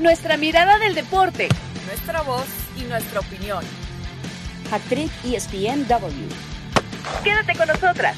[0.00, 1.46] nuestra mirada del deporte,
[1.84, 2.46] nuestra voz
[2.78, 3.62] y nuestra opinión.
[4.72, 6.28] Hattrick ESPNW.
[7.22, 8.16] Quédate con nosotras.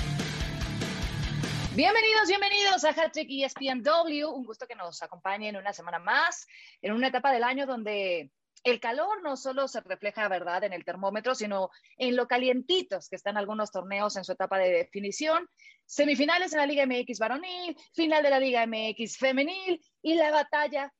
[1.74, 4.28] Bienvenidos, bienvenidos a Hattrick ESPNW.
[4.32, 6.46] Un gusto que nos acompañen una semana más
[6.82, 8.30] en una etapa del año donde
[8.62, 13.16] el calor no solo se refleja, ¿verdad?, en el termómetro, sino en lo calientitos que
[13.16, 15.48] están algunos torneos en su etapa de definición.
[15.84, 20.92] Semifinales en la Liga MX varonil, final de la Liga MX femenil y la batalla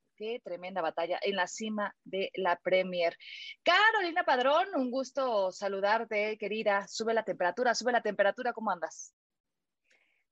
[0.45, 3.17] tremenda batalla en la cima de la Premier.
[3.63, 6.87] Carolina Padrón, un gusto saludarte, querida.
[6.89, 9.15] Sube la temperatura, sube la temperatura, ¿cómo andas?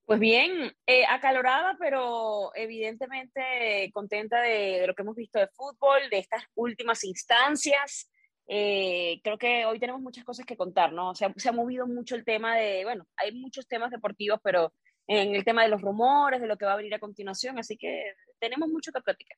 [0.04, 6.18] Pues bien, eh, acalorada, pero evidentemente contenta de, lo que hemos visto de fútbol, de
[6.18, 8.10] estas últimas instancias.
[8.48, 11.14] Eh, creo que hoy tenemos muchas cosas que contar, ¿no?
[11.14, 14.72] Se ha, se ha movido mucho el tema de, bueno, hay muchos temas deportivos, pero
[15.06, 17.76] en el tema de los rumores, de lo que va a venir a continuación, así
[17.76, 19.36] que tenemos mucho que platicar.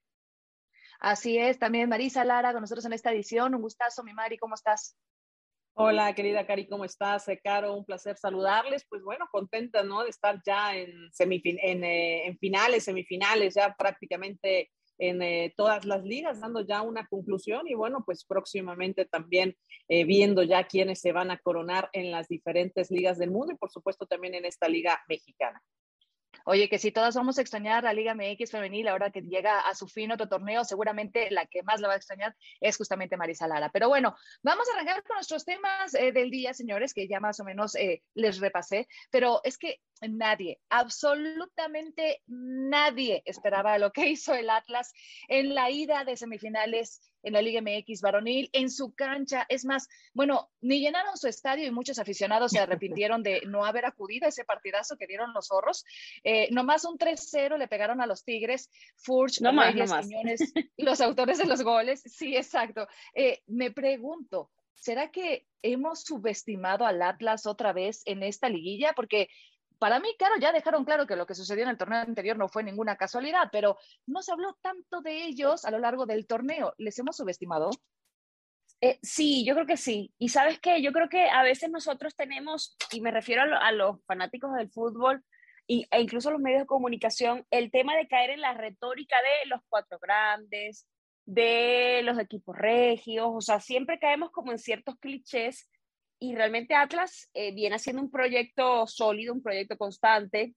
[1.03, 3.57] Así es, también Marisa Lara con nosotros en esta edición.
[3.57, 4.97] Un gustazo, mi Mari, ¿cómo estás?
[5.75, 7.27] Hola, querida Cari, ¿cómo estás?
[7.27, 8.87] Eh, Caro, un placer saludarles.
[8.89, 10.05] Pues bueno, contenta, ¿no?
[10.05, 16.05] De estar ya en, semifin en, eh, finales, semifinales, ya prácticamente en eh, todas las
[16.05, 19.57] ligas, dando ya una conclusión y bueno, pues próximamente también
[19.89, 23.73] viendo ya quiénes se van a coronar en las diferentes ligas del mundo y por
[23.73, 25.61] supuesto también en esta liga mexicana.
[26.45, 29.75] Oye, que si todas vamos a extrañar a Liga MX femenil ahora que llega a
[29.75, 33.47] su fin otro torneo, seguramente la que más la va a extrañar es justamente Marisa
[33.47, 33.71] Lara.
[33.71, 37.39] Pero bueno, vamos a arrancar con nuestros temas eh, del día, señores, que ya más
[37.41, 44.35] o menos eh, les repasé, pero es que nadie, absolutamente nadie esperaba lo que hizo
[44.35, 44.93] el Atlas
[45.29, 49.47] en la ida de semifinales en la Liga MX varonil, en su cancha.
[49.49, 53.87] Es más, bueno, ni llenaron su estadio y muchos aficionados se arrepintieron de no haber
[53.87, 55.85] acudido a ese partidazo que dieron los zorros.
[56.25, 60.09] Eh, nomás un 3-0 le pegaron a los Tigres, Furch, no más, no más.
[60.77, 62.03] los autores de los goles.
[62.05, 62.87] Sí, exacto.
[63.15, 68.93] Eh, me pregunto, ¿será que hemos subestimado al Atlas otra vez en esta liguilla?
[68.95, 69.29] Porque
[69.83, 72.49] para mí, claro, ya dejaron claro que lo que sucedió en el torneo anterior no
[72.49, 76.73] fue ninguna casualidad, pero no se habló tanto de ellos a lo largo del torneo.
[76.79, 77.71] ¿Les hemos subestimado?
[78.81, 80.15] Eh, sí, yo creo que sí.
[80.19, 83.57] Y sabes qué, yo creo que a veces nosotros tenemos, y me refiero a, lo,
[83.57, 85.25] a los fanáticos del fútbol
[85.67, 89.49] y, e incluso los medios de comunicación, el tema de caer en la retórica de
[89.49, 90.87] los cuatro grandes,
[91.27, 95.69] de los equipos regios, o sea, siempre caemos como en ciertos clichés
[96.23, 100.55] y realmente Atlas eh, viene haciendo un proyecto sólido, un proyecto constante,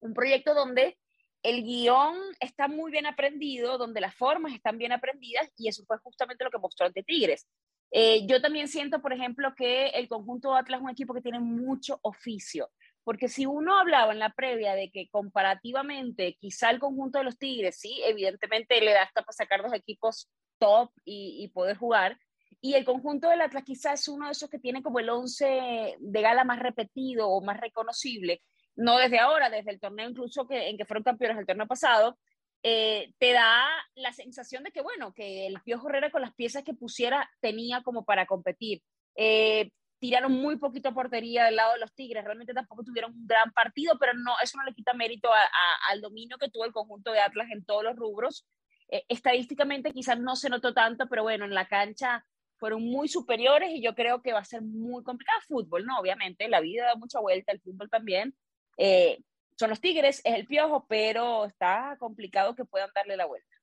[0.00, 0.96] un proyecto donde
[1.42, 5.98] el guion está muy bien aprendido, donde las formas están bien aprendidas y eso fue
[5.98, 7.46] justamente lo que mostró ante Tigres.
[7.90, 11.20] Eh, yo también siento, por ejemplo, que el conjunto de Atlas es un equipo que
[11.20, 12.70] tiene mucho oficio,
[13.04, 17.36] porque si uno hablaba en la previa de que comparativamente quizá el conjunto de los
[17.36, 22.18] Tigres, sí, evidentemente le da hasta para sacar dos equipos top y, y poder jugar,
[22.60, 25.96] y el conjunto del Atlas quizás es uno de esos que tiene como el 11
[25.98, 28.42] de gala más repetido o más reconocible,
[28.76, 32.18] no desde ahora, desde el torneo incluso que, en que fueron campeones el torneo pasado,
[32.62, 36.64] eh, te da la sensación de que, bueno, que el Pío Herrera con las piezas
[36.64, 38.82] que pusiera tenía como para competir.
[39.14, 43.52] Eh, tiraron muy poquito portería del lado de los Tigres, realmente tampoco tuvieron un gran
[43.52, 46.72] partido, pero no, eso no le quita mérito a, a, al dominio que tuvo el
[46.72, 48.46] conjunto de Atlas en todos los rubros.
[48.88, 52.24] Eh, estadísticamente quizás no se notó tanto, pero bueno, en la cancha
[52.58, 55.40] fueron muy superiores y yo creo que va a ser muy complicado.
[55.46, 55.98] Fútbol, ¿no?
[55.98, 58.34] Obviamente, la vida da mucha vuelta, el fútbol también.
[58.76, 59.20] Eh,
[59.56, 63.56] son los Tigres, es el piojo, pero está complicado que puedan darle la vuelta.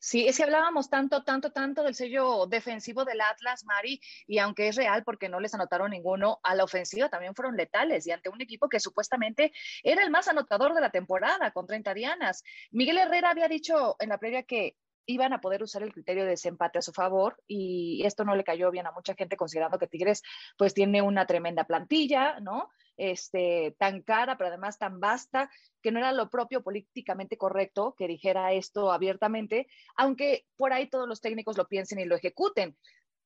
[0.00, 4.68] Sí, es que hablábamos tanto, tanto, tanto del sello defensivo del Atlas, Mari, y aunque
[4.68, 8.28] es real porque no les anotaron ninguno, a la ofensiva también fueron letales y ante
[8.28, 12.44] un equipo que supuestamente era el más anotador de la temporada con 30 dianas.
[12.70, 14.76] Miguel Herrera había dicho en la previa que
[15.08, 18.44] iban a poder usar el criterio de desempate a su favor y esto no le
[18.44, 20.22] cayó bien a mucha gente considerando que Tigres
[20.58, 22.68] pues tiene una tremenda plantilla, ¿no?
[22.98, 28.06] Este, tan cara, pero además tan vasta, que no era lo propio políticamente correcto que
[28.06, 29.66] dijera esto abiertamente,
[29.96, 32.76] aunque por ahí todos los técnicos lo piensen y lo ejecuten.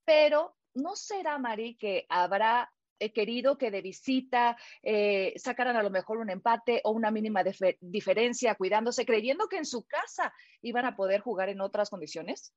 [0.04, 2.72] Pero ¿no será, Mari, que habrá
[3.02, 7.42] he querido que de visita eh, sacaran a lo mejor un empate o una mínima
[7.80, 12.52] diferencia, cuidándose, creyendo que en su casa iban a poder jugar en otras condiciones?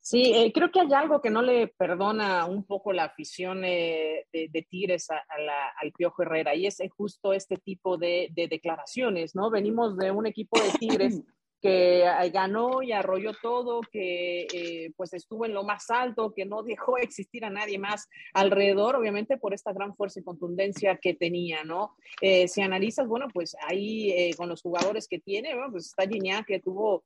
[0.00, 4.26] Sí, eh, creo que hay algo que no le perdona un poco la afición eh,
[4.32, 8.28] de, de, Tigres a, a la, al Piojo Herrera y es justo este tipo de,
[8.32, 9.48] de, declaraciones, ¿no?
[9.48, 11.20] Venimos de un equipo de Tigres
[11.62, 16.44] que eh, ganó y arrolló todo, que eh, pues estuvo en lo más alto, que
[16.44, 21.14] no dejó existir a nadie más alrededor, obviamente por esta gran fuerza y contundencia que
[21.14, 21.94] tenía, ¿no?
[22.20, 26.46] Eh, si analizas, bueno, pues ahí con los jugadores que tiene, bueno, pues está Gignac
[26.46, 27.04] que tuvo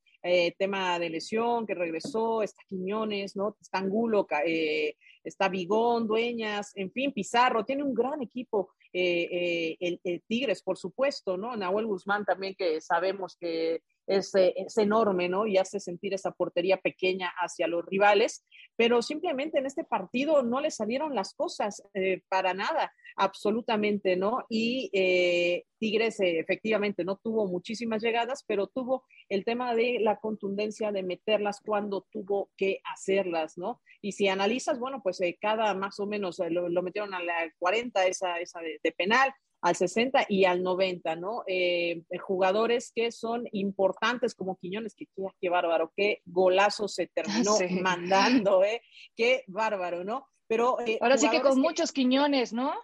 [0.59, 3.57] tema de lesión, que regresó, está Quiñones, ¿no?
[3.61, 4.27] Está Angulo,
[5.23, 8.71] está Bigón, Dueñas, en fin, Pizarro, tiene un gran equipo.
[8.93, 11.55] el, el, Tigres, por supuesto, ¿no?
[11.57, 14.33] Nahuel Guzmán también, que sabemos que es,
[14.77, 15.47] enorme, ¿no?
[15.47, 18.45] Y hace sentir esa portería pequeña hacia los rivales,
[18.77, 24.45] pero simplemente en este partido no le salieron las cosas eh, para nada, absolutamente, ¿no?
[24.49, 30.17] Y eh, Tigres eh, efectivamente no tuvo muchísimas llegadas, pero tuvo el tema de la
[30.17, 33.81] contundencia de meterlas cuando tuvo que hacerlas, ¿no?
[34.03, 38.39] Y si analizas, bueno, pues cada más o menos lo, metieron a la 40, esa,
[38.39, 41.43] esa de penal, al 60 y al 90, ¿no?
[41.47, 45.07] Eh, jugadores que son importantes como Quiñones, que
[45.41, 48.83] qué, bárbaro, qué golazo se terminó mandando, ¿eh?
[49.17, 50.29] Qué bárbaro, ¿no?
[50.47, 52.75] Pero eh, ahora sí que con muchos Quiñones, ¿no?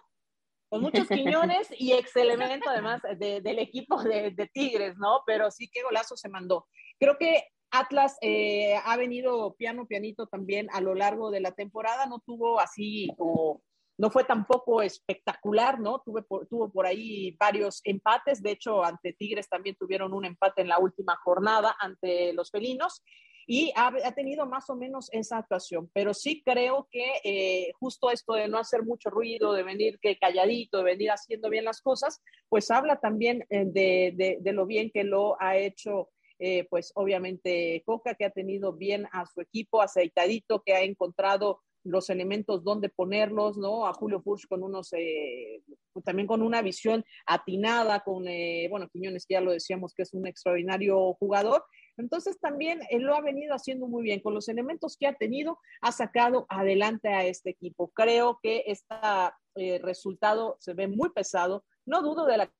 [0.69, 5.21] Con muchos Quiñones y excelente además del equipo de, de, Tigres, ¿no?
[5.25, 6.67] Pero sí, qué golazo se mandó.
[6.99, 7.43] Creo que
[7.73, 12.59] Atlas eh, ha venido piano, pianito también a lo largo de la temporada, no tuvo
[12.59, 13.63] así como
[13.97, 16.01] no fue tampoco espectacular, ¿no?
[16.03, 20.69] Tuve tuvo por ahí varios empates, de hecho, ante Tigres también tuvieron un empate en
[20.69, 23.03] la última jornada ante los felinos
[23.45, 28.33] y ha, tenido más o menos esa actuación, pero sí creo que eh, justo esto
[28.33, 32.21] de no hacer mucho ruido, de venir que calladito, de venir haciendo bien las cosas,
[32.47, 36.09] pues habla también eh, de, de, lo bien que lo ha hecho.
[36.39, 41.61] Eh, pues obviamente Coca, que ha tenido bien a su equipo aceitadito, que ha encontrado
[41.83, 43.85] los elementos, dónde ponerlos, ¿no?
[43.85, 45.61] A Julio Furch con unos, eh,
[46.03, 50.27] también con una visión atinada, con, eh, bueno, Quiñones ya lo decíamos que es un
[50.27, 51.63] extraordinario jugador.
[51.97, 54.19] Entonces también él lo ha venido haciendo muy bien.
[54.19, 57.89] Con los elementos que ha tenido, ha sacado adelante a este equipo.
[57.89, 61.63] Creo que este resultado se ve muy pesado.
[61.85, 62.51] No dudo de la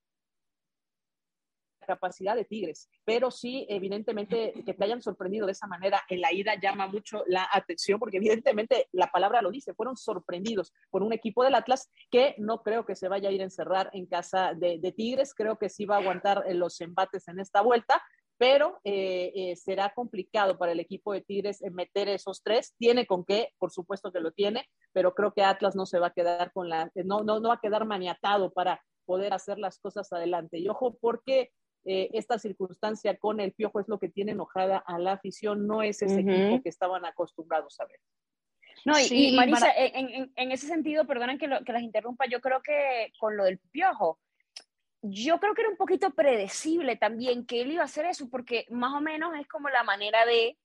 [1.84, 6.34] capacidad de Tigres, pero sí, evidentemente, que te hayan sorprendido de esa manera en la
[6.34, 11.14] ida llama mucho la atención, porque evidentemente la palabra lo dice, fueron sorprendidos por un
[11.14, 14.54] equipo del Atlas que no creo que se vaya a ir a encerrar en casa
[14.54, 18.02] de, Tigres, creo que sí va a aguantar eh, los embates en esta vuelta,
[18.38, 22.74] pero eh, eh, será complicado para el equipo de Tigres meter esos tres.
[22.78, 26.08] Tiene con qué, por supuesto que lo tiene, pero creo que Atlas no se va
[26.08, 29.80] a quedar con la, no, no, no va a quedar maniatado para poder hacer las
[29.80, 30.58] cosas adelante.
[30.58, 31.52] Y ojo, porque
[31.86, 35.82] eh, esta circunstancia con el piojo es lo que tiene enojada a la afición, no
[35.82, 38.00] es ese equipo que estaban acostumbrados a ver.
[38.86, 43.38] No, y, Marisa, en, ese sentido, perdonen que, que las interrumpa, yo creo que con
[43.38, 44.20] lo del piojo,
[45.02, 48.66] yo creo que era un poquito predecible también que él iba a hacer eso, porque
[48.70, 50.58] más o menos es como la manera de,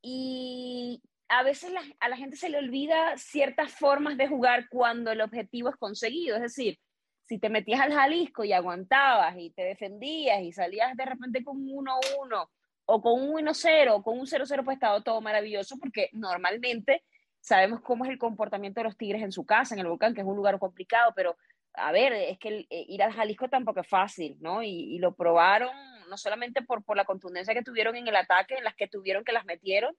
[0.00, 5.20] y a veces a la gente se le olvida ciertas formas de jugar cuando el
[5.20, 6.78] objetivo es conseguido, es decir,
[7.24, 11.56] si te metías al Jalisco y aguantabas y te defendías y salías de repente con
[11.56, 12.48] un 1-1
[12.86, 17.02] o con un 1-0 o con un 0-0, pues estaba todo maravilloso porque normalmente
[17.40, 20.20] sabemos cómo es el comportamiento de los Tigres en su casa, en el volcán, que
[20.20, 21.36] es un lugar complicado, pero
[21.74, 24.62] a ver, es que eh, ir al Jalisco tampoco es fácil, ¿no?
[24.62, 25.74] Y, lo probaron
[26.08, 29.24] no solamente por, por la contundencia que tuvieron en el ataque, en las que tuvieron
[29.24, 29.96] que las metieron,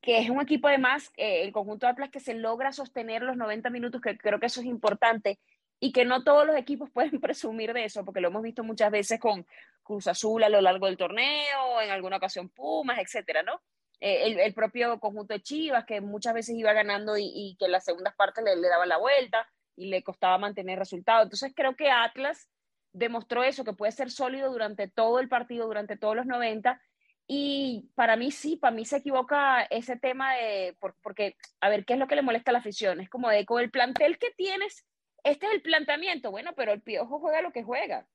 [0.00, 3.36] que es un equipo además, eh, el conjunto de Atlas que se logra sostener los
[3.36, 5.38] 90 minutos, que creo que eso es importante,
[5.80, 8.90] y que no todos los equipos pueden presumir de eso, porque lo hemos visto muchas
[8.90, 9.46] veces con
[9.82, 13.60] Cruz Azul a lo largo del torneo, en alguna ocasión Pumas, etcétera, ¿no?
[13.98, 17.84] Eh, el, propio conjunto de Chivas, que muchas veces iba ganando y, que en las
[17.84, 19.46] segundas partes le, le daban la vuelta
[19.76, 21.24] y le costaba mantener resultados.
[21.24, 22.48] Entonces creo que Atlas
[22.92, 26.80] demostró eso, que puede ser sólido durante todo el partido, durante todos los 90.
[27.26, 31.92] Y para mí sí, para mí se equivoca ese tema de, porque, a ver, ¿qué
[31.92, 33.00] es lo que le molesta a la afición?
[33.00, 34.84] Es como de con el plantel que tienes,
[35.24, 38.06] este es el planteamiento, bueno, pero el Piojo juega lo que juega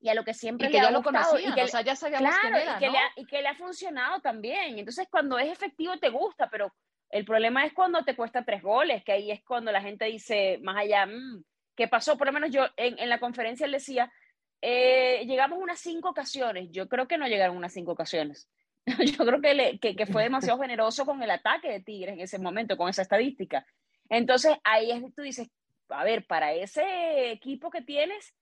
[0.00, 2.30] y a lo que siempre le ha lo gustado, y que, o sea, ya sabíamos
[2.38, 4.78] claro, y, que le ha, y que le ha funcionado también.
[4.78, 6.74] Entonces, cuando es efectivo te gusta, pero
[7.08, 10.58] el problema es cuando te cuesta tres goles, que ahí es cuando la gente dice,
[10.62, 11.42] más allá, mm,
[11.74, 12.18] ¿qué pasó?
[12.18, 14.12] Por lo menos yo en, en la conferencia él decía,
[14.60, 16.68] eh, llegamos unas cinco ocasiones.
[16.70, 18.50] Yo creo que no llegaron unas cinco ocasiones.
[19.18, 22.20] yo creo que, le, que, que fue demasiado generoso con el ataque de Tigres en
[22.20, 23.66] ese momento, con esa estadística.
[24.10, 25.48] Entonces, ahí es tú dices,
[25.88, 28.34] a ver, para ese equipo que tienes,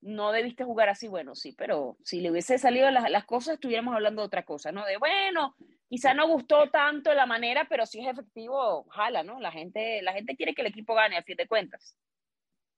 [0.00, 4.22] no debiste jugar así, bueno, sí, pero si le hubiese salido las, cosas, estuviéramos hablando
[4.22, 4.84] de otra cosa, ¿no?
[4.84, 5.54] De, bueno,
[5.88, 9.40] quizá no gustó tanto la manera, pero si es efectivo, jala, ¿no?
[9.40, 11.96] La gente, la gente quiere que el equipo gane, a fin de cuentas.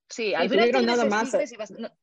[0.09, 1.33] Sí, al final nada más.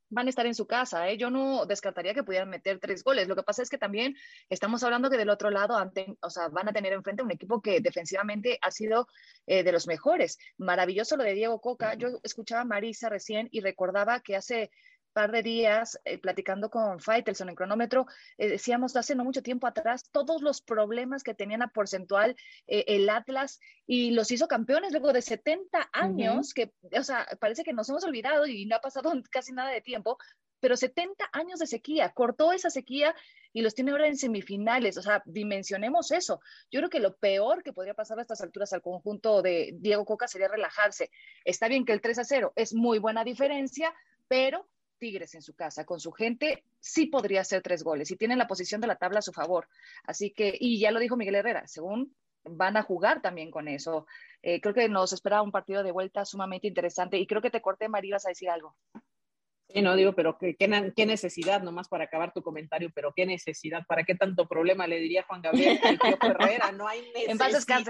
[0.09, 1.07] van a estar en su casa.
[1.09, 1.17] ¿eh?
[1.17, 3.27] Yo no descartaría que pudieran meter tres goles.
[3.27, 4.15] Lo que pasa es que también
[4.49, 5.77] estamos hablando que del otro lado
[6.21, 9.07] o sea, van a tener enfrente un equipo que defensivamente ha sido
[9.45, 10.39] eh, de los mejores.
[10.57, 11.93] Maravilloso lo de Diego Coca.
[11.93, 14.71] Yo escuchaba a Marisa recién y recordaba que hace
[15.11, 18.05] par de días eh, platicando con Faitelson en cronómetro,
[18.37, 22.35] eh, decíamos hace no mucho tiempo atrás todos los problemas que tenían a porcentual
[22.67, 27.63] eh, el Atlas y los hizo campeones luego de 70 años, que, o sea, parece
[27.63, 30.17] que nos hemos olvidado y no ha pasado casi nada de tiempo,
[30.61, 33.15] pero 70 años de sequía, cortó esa sequía
[33.51, 36.39] y los tiene ahora en semifinales, o sea, dimensionemos eso.
[36.71, 40.05] Yo creo que lo peor que podría pasar a estas alturas al conjunto de Diego
[40.05, 41.09] Coca sería relajarse.
[41.43, 43.93] Está bien que el 3 a 0 es muy buena diferencia,
[44.27, 44.69] pero
[45.01, 48.47] Tigres en su casa, con su gente, sí podría hacer tres goles y tienen la
[48.47, 49.67] posición de la tabla a su favor.
[50.03, 54.05] Así que, y ya lo dijo Miguel Herrera, según van a jugar también con eso.
[54.43, 57.61] Eh, creo que nos espera un partido de vuelta sumamente interesante y creo que te
[57.61, 58.75] corté, María, vas a decir algo.
[59.69, 63.83] Sí, no digo, pero qué, qué, necesidad, nomás para acabar tu comentario, pero qué necesidad,
[63.87, 65.79] para qué tanto problema le diría Juan Gabriel
[66.21, 67.85] Herrera, no hay necesidad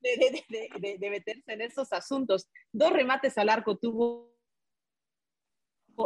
[0.00, 0.44] de,
[0.78, 2.48] de, de meterse en esos asuntos.
[2.72, 4.37] Dos remates al arco tuvo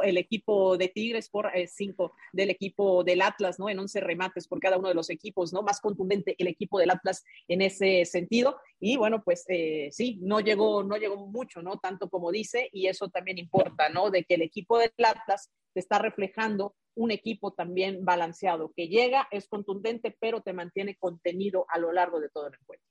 [0.03, 3.69] el equipo de Tigres por eh, cinco del equipo del Atlas, ¿no?
[3.69, 5.63] En 11 remates por cada uno de los equipos, ¿no?
[5.63, 8.59] Más contundente el equipo del Atlas en ese sentido.
[8.81, 11.79] Y bueno, pues eh, sí, no llegó, no llegó mucho, ¿no?
[11.79, 14.11] Tanto como dice, y eso también importa, ¿no?
[14.11, 19.27] De que el equipo del Atlas te está reflejando un equipo también balanceado, que llega,
[19.31, 22.87] es contundente, pero te mantiene contenido a lo largo de todo el encuentro.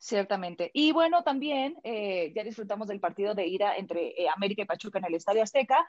[0.00, 0.70] Ciertamente.
[0.72, 4.98] Y bueno, también eh, ya disfrutamos del partido de ira entre eh, América y Pachuca
[4.98, 5.86] en el Estadio Azteca.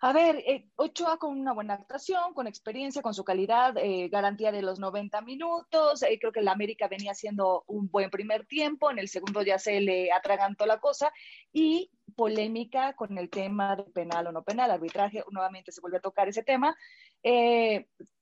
[0.00, 3.74] A ver, eh, Ochoa con una buena actuación, con experiencia, con su calidad,
[4.10, 6.04] garantía de los 90 minutos.
[6.20, 9.80] creo que el América venía haciendo un buen primer tiempo, en el segundo ya se
[9.80, 11.10] le atragantó la cosa
[11.52, 16.00] y polémica con el tema de penal o no penal, arbitraje, nuevamente se vuelve a
[16.00, 16.76] tocar ese tema.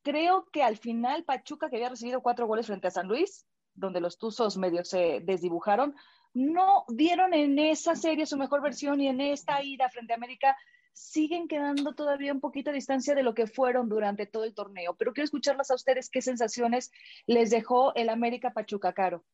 [0.02, 3.46] creo que al final Pachuca, que había recibido cuatro goles frente a San Luis,
[3.80, 5.94] donde los Tuzos medio se desdibujaron,
[6.32, 10.56] no dieron en esa serie su mejor versión y en esta ida frente a América
[10.92, 14.94] siguen quedando todavía un poquito a distancia de lo que fueron durante todo el torneo.
[14.94, 16.92] Pero quiero escucharlas a ustedes qué sensaciones
[17.26, 19.24] les dejó el América Pachuca Caro.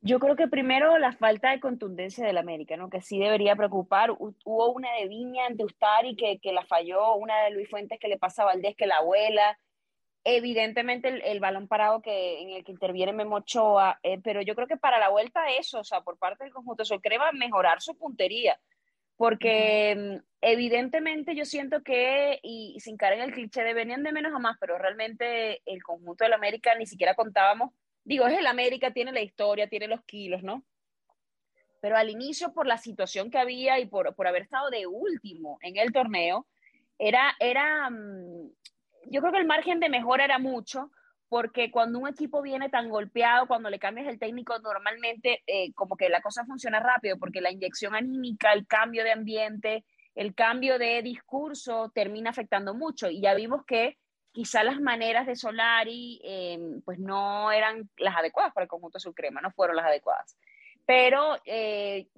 [0.00, 2.90] Yo creo que primero la falta de contundencia del América, ¿no?
[2.90, 4.10] que sí debería preocupar.
[4.10, 8.08] Hubo una de Viña ante Ustari que, que la falló, una de Luis Fuentes que
[8.08, 9.56] le pasa a Valdés que la abuela,
[10.24, 14.68] evidentemente el, balón parado que, en el que interviene Memo Ochoa, eh, pero yo creo
[14.68, 17.82] que para la vuelta eso, o sea, por parte del conjunto Solcre va a mejorar
[17.82, 18.58] su puntería,
[19.16, 24.12] porque mm, evidentemente yo siento que, y, sin caer en el cliché de venían de
[24.12, 27.72] menos a más, pero realmente el conjunto del América ni siquiera contábamos,
[28.04, 30.64] digo, es el América, tiene la historia, tiene los kilos, ¿no?
[31.80, 35.58] Pero al inicio, por la situación que había y por, por haber estado de último
[35.62, 36.46] en el torneo,
[36.96, 38.52] era, era, mm,
[39.12, 40.90] yo creo que el margen de mejora era mucho,
[41.28, 45.96] porque cuando un equipo viene tan golpeado, cuando le cambias el técnico, normalmente eh, como
[45.96, 50.78] que la cosa funciona rápido, porque la inyección anímica, el cambio de ambiente, el cambio
[50.78, 53.10] de discurso termina afectando mucho.
[53.10, 53.98] Y ya vimos que
[54.30, 59.40] quizá las maneras de Solari eh, pues no eran las adecuadas para el conjunto Sucrema,
[59.40, 60.36] no fueron las adecuadas.
[60.86, 62.08] Pero eh,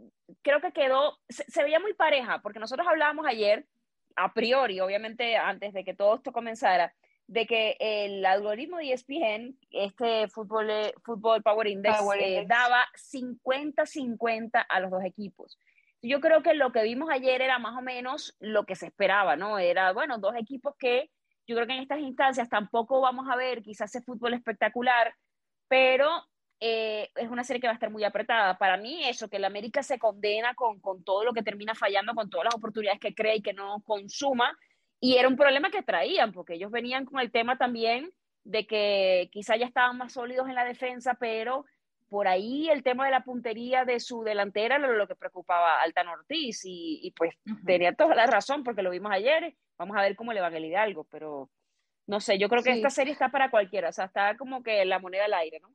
[0.43, 3.67] creo que quedó, se, se veía muy pareja, porque nosotros hablábamos ayer
[4.17, 6.95] a priori, obviamente antes de que todo esto comenzara,
[7.27, 10.69] de que el algoritmo de ESPN, este fútbol,
[11.03, 15.59] fútbol Power Index, eh, daba 50-50 a los dos equipos.
[16.03, 19.37] Yo creo que lo que vimos ayer era más o menos lo que se esperaba,
[19.37, 19.59] ¿no?
[19.59, 21.11] Era, bueno, dos equipos que
[21.47, 25.15] yo creo que en estas instancias tampoco vamos a ver quizás ese fútbol espectacular,
[25.69, 26.11] pero
[26.67, 28.57] eh, es una serie que va a estar muy apretada.
[28.57, 32.15] Para mí eso, que el América se condena con, con, todo lo que termina fallando,
[32.15, 34.57] con todas las oportunidades que cree y que no consuma,
[34.99, 38.11] y era un problema que traían, porque ellos venían con el tema también
[38.45, 41.67] de que quizá ya estaban más sólidos en la defensa, pero
[42.09, 45.83] por ahí el tema de la puntería de su delantera era lo que preocupaba a
[45.83, 47.35] Altan Ortiz, y, pues
[47.67, 50.57] tenía toda la razón, porque lo vimos ayer, vamos a ver cómo le va a
[50.57, 51.51] el algo, pero
[52.07, 54.83] no sé, yo creo que esta serie está para cualquiera, o sea, está como que
[54.87, 55.69] la moneda al aire, ¿no?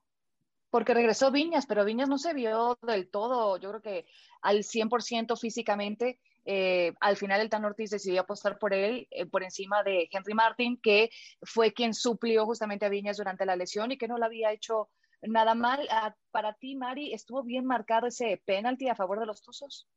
[0.70, 4.06] Porque regresó Viñas, pero Viñas no se vio del todo, yo creo que
[4.42, 6.20] al 100% físicamente.
[6.46, 10.34] Eh, al final el Tan Ortiz decidió apostar por él eh, por encima de Henry
[10.34, 11.12] Martin, que
[11.44, 14.90] fue quien suplió justamente a Viñas durante la lesión y que no lo había hecho
[15.22, 15.88] nada mal.
[15.92, 19.88] Ah, para ti, Mari, ¿estuvo bien marcado ese penalti a favor de los Tuzos?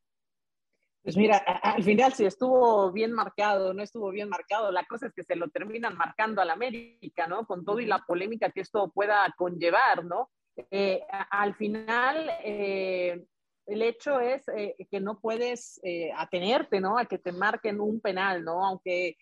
[1.03, 4.71] Pues mira, al final sí estuvo bien marcado, no estuvo bien marcado.
[4.71, 7.45] La cosa es que se lo terminan marcando al América, ¿no?
[7.45, 10.31] Con todo y la polémica que esto pueda conllevar, ¿no?
[10.57, 13.25] Eh, al final, eh,
[13.67, 15.81] el hecho es eh, que no puedes
[16.17, 16.99] atenerte, ¿no?
[16.99, 18.65] A que te marquen un penal, ¿no?
[18.65, 19.17] Aunque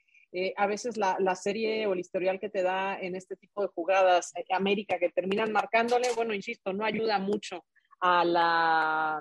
[0.56, 4.32] a veces la, serie o el historial que te da en este tipo de jugadas,
[4.50, 7.64] América, que terminan marcándole, bueno, insisto, no ayuda mucho
[8.00, 9.20] a la,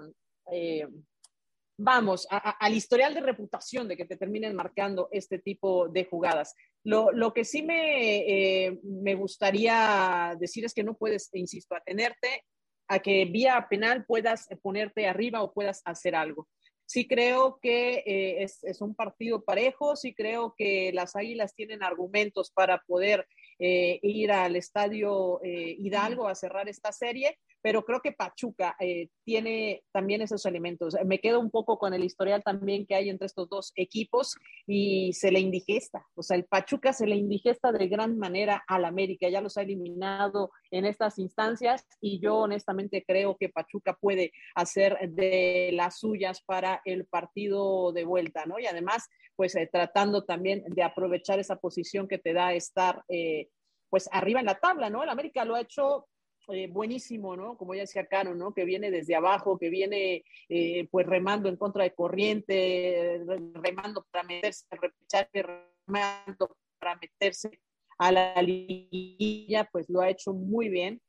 [1.79, 6.53] vamos, al historial de reputación de que te terminen marcando este tipo de jugadas.
[6.83, 12.45] Lo, que sí me, me gustaría decir es que no puedes, insisto, atenerte
[12.87, 16.47] a que vía penal puedas ponerte arriba o puedas hacer algo.
[16.89, 22.49] Sí creo que eh, es, un partido parejo, sí creo que las Águilas tienen argumentos
[22.49, 23.27] para poder
[23.59, 29.09] eh, ir al estadio eh, Hidalgo a cerrar esta serie, pero creo que Pachuca eh,
[29.23, 30.95] tiene también esos elementos.
[31.05, 34.35] Me quedo un poco con el historial también que hay entre estos dos equipos
[34.65, 38.85] y se le indigesta, o sea, el Pachuca se le indigesta de gran manera al
[38.85, 44.31] América, ya los ha eliminado en estas instancias y yo honestamente creo que Pachuca puede
[44.55, 48.59] hacer de las suyas para el partido de vuelta, ¿no?
[48.59, 53.49] Y además, pues eh, tratando también de aprovechar esa posición que te da estar, eh,
[53.89, 55.03] pues arriba en la tabla, ¿no?
[55.03, 56.07] El América lo ha hecho
[56.51, 57.57] eh, buenísimo, ¿no?
[57.57, 58.53] Como ya decía Caro, ¿no?
[58.53, 63.21] Que viene desde abajo, que viene eh, pues remando en contra de corriente,
[63.53, 65.43] remando para meterse al repechaje,
[65.87, 67.59] remando para meterse
[67.97, 71.01] a la liguilla, pues lo ha hecho muy bien.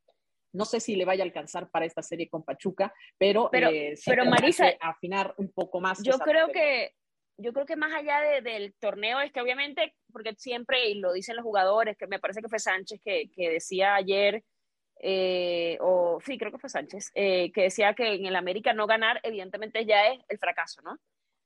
[0.52, 3.94] No sé si le vaya a alcanzar para esta serie con Pachuca, pero, pero, eh,
[4.04, 6.02] pero Marisa, afinar un poco más.
[6.02, 6.92] Yo creo que
[7.40, 11.12] yo creo que más allá de, del torneo es que obviamente, porque siempre, y lo
[11.12, 14.44] dicen los jugadores, que me parece que fue Sánchez que, que decía ayer,
[15.02, 18.86] eh, o sí, creo que fue Sánchez, eh, que decía que en el América no
[18.86, 20.98] ganar, evidentemente ya es el fracaso, ¿no?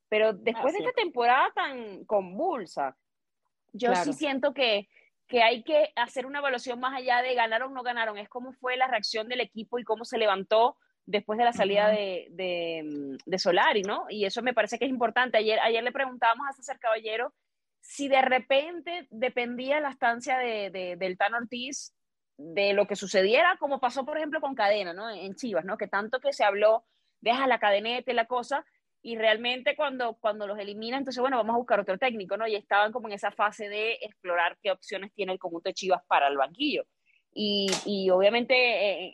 [0.08, 2.96] Pero después de esta temporada tan convulsa,
[3.72, 4.88] yo sí siento que,
[5.26, 8.52] que hay que hacer una evaluación más allá de ganaron o no ganaron, es cómo
[8.52, 13.18] fue la reacción del equipo y cómo se levantó después de la salida de, de,
[13.24, 14.06] de, Solari, ¿no?
[14.08, 15.38] Y eso me parece que es importante.
[15.38, 17.34] Ayer, ayer le preguntábamos a César Caballero
[17.80, 21.94] si de repente dependía la estancia de, de, del Tan Ortiz
[22.36, 25.10] de lo que sucediera, como pasó, por ejemplo, con Cadena, ¿no?
[25.10, 25.76] En Chivas, ¿no?
[25.76, 26.84] Que tanto que se habló,
[27.20, 28.64] deja la cadeneta la cosa,
[29.02, 32.46] y realmente cuando, cuando los eliminan, entonces, bueno, vamos a buscar otro técnico, ¿no?
[32.46, 36.02] Y estaban como en esa fase de explorar qué opciones tiene el conjunto de Chivas
[36.06, 36.86] para el banquillo.
[37.34, 38.54] Y, y obviamente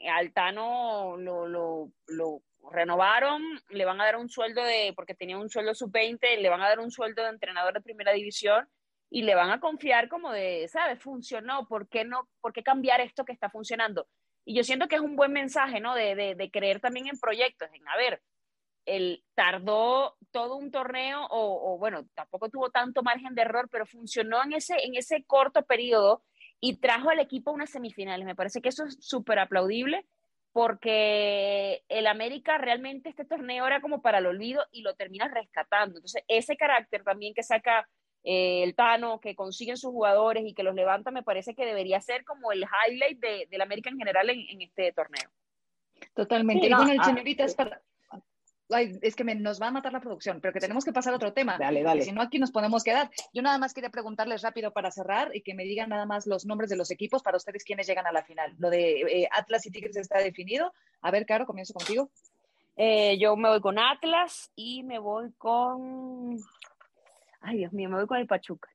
[0.05, 5.39] eh, Altano lo, lo, lo, renovaron, le van a dar un sueldo de, porque tenía
[5.39, 8.69] un sueldo sub-20, le van a dar un sueldo de entrenador de primera división,
[9.11, 11.03] y le van a confiar como de, ¿sabes?
[11.03, 12.29] Funcionó, ¿por qué no?
[12.41, 14.07] ¿Por qué cambiar esto que está funcionando?
[14.45, 15.95] Y yo siento que es un buen mensaje, ¿no?
[15.95, 18.23] De, de, creer también en proyectos, en, a ver,
[18.87, 23.85] él tardó todo un torneo o, o, bueno, tampoco tuvo tanto margen de error, pero
[23.85, 26.23] funcionó en ese, en ese corto periodo
[26.61, 28.25] y trajo al equipo a unas semifinales.
[28.25, 30.07] Me parece que eso es súper aplaudible
[30.53, 35.99] porque el América realmente este torneo era como para el olvido y lo termina rescatando.
[35.99, 37.89] Entonces, ese carácter también que saca
[38.23, 42.01] eh, el Tano, que consiguen sus jugadores y que los levanta, me parece que debería
[42.01, 45.31] ser como el highlight de, del América en general en, en, este torneo.
[46.15, 46.67] Totalmente.
[46.67, 47.83] Sí, no, y bueno, el ah, es para...
[48.73, 51.13] Ay, es que me, nos va a matar la producción, pero que tenemos que pasar
[51.13, 51.59] a otro tema.
[51.59, 52.03] Dale, dale.
[52.03, 53.11] Si no, aquí nos podemos quedar.
[53.33, 56.47] Yo nada más quería preguntarles rápido para cerrar y que me digan nada más los
[56.47, 58.55] nombres de los equipos para ustedes quienes llegan a la final.
[58.59, 60.73] Lo de eh, Atlas y Tigres está definido.
[61.01, 62.11] A ver, Caro, comienzo contigo.
[62.77, 66.39] Eh, yo me voy con Atlas y me voy con
[67.41, 68.69] Ay, Dios mío, me voy con el Pachuca.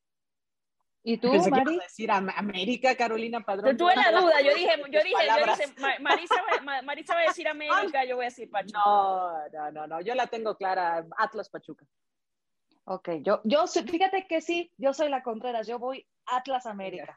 [1.07, 1.77] ¿Y tú, Pensé Mari?
[1.77, 3.77] Que decir América, Carolina Padrón.
[3.77, 6.35] Tuve la duda, yo dije, yo dije, yo dije Marisa,
[6.83, 8.79] Marisa va a decir América, yo voy a decir Pachuca.
[8.83, 11.85] No, no, no, no, yo la tengo clara, Atlas Pachuca.
[12.85, 17.15] Ok, yo, yo, fíjate que sí, yo soy la Contreras, yo voy Atlas América.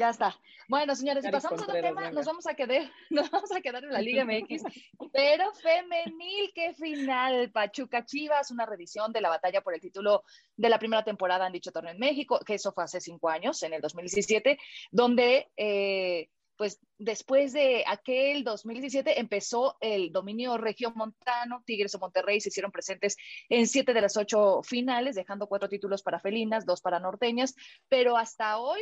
[0.00, 0.34] Ya está.
[0.66, 3.84] Bueno, señores, si pasamos a otro tema, nos vamos a quedar, nos vamos a quedar
[3.84, 4.62] en la Liga MX,
[5.12, 7.50] pero femenil, qué final.
[7.50, 10.24] Pachuca Chivas, una revisión de la batalla por el título
[10.56, 13.62] de la primera temporada en dicho torneo en México, que eso fue hace cinco años,
[13.62, 14.58] en el 2017,
[14.90, 22.48] donde eh, pues después de aquel 2017 empezó el dominio regiomontano, Tigres o Monterrey se
[22.48, 23.18] hicieron presentes
[23.50, 27.54] en siete de las ocho finales, dejando cuatro títulos para felinas, dos para norteñas,
[27.90, 28.80] pero hasta hoy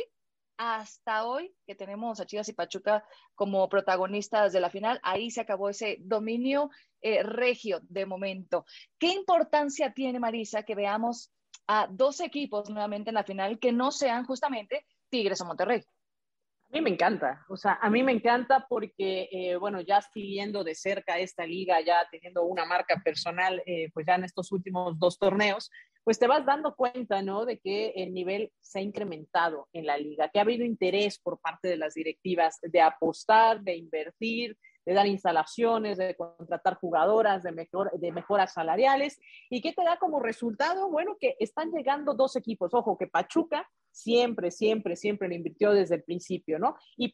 [0.59, 5.39] hasta hoy que tenemos a Chivas y Pachuca como protagonistas de la final, ahí se
[5.39, 6.69] acabó ese dominio
[7.01, 8.65] eh, regio de momento.
[8.99, 11.31] ¿Qué importancia tiene, Marisa, que veamos
[11.67, 15.79] a dos equipos nuevamente en la final que no sean justamente Tigres o Monterrey?
[15.79, 20.63] A mí me encanta, o sea, a mí me encanta porque, eh, bueno, ya siguiendo
[20.63, 24.99] de cerca esta liga, ya teniendo una marca personal, eh, pues ya en estos últimos
[24.99, 25.71] dos torneos,
[26.03, 27.45] pues te vas dando cuenta, ¿no?
[27.45, 31.39] De que el nivel se ha incrementado en la liga, que ha habido interés por
[31.39, 37.51] parte de las directivas de apostar, de invertir, de dar instalaciones, de contratar jugadoras, de,
[37.51, 39.19] mejor, de mejoras salariales.
[39.49, 40.89] ¿Y qué te da como resultado?
[40.89, 42.73] Bueno, que están llegando dos equipos.
[42.73, 46.75] Ojo, que Pachuca siempre, siempre, siempre le invirtió desde el principio, ¿no?
[46.97, 47.11] Y,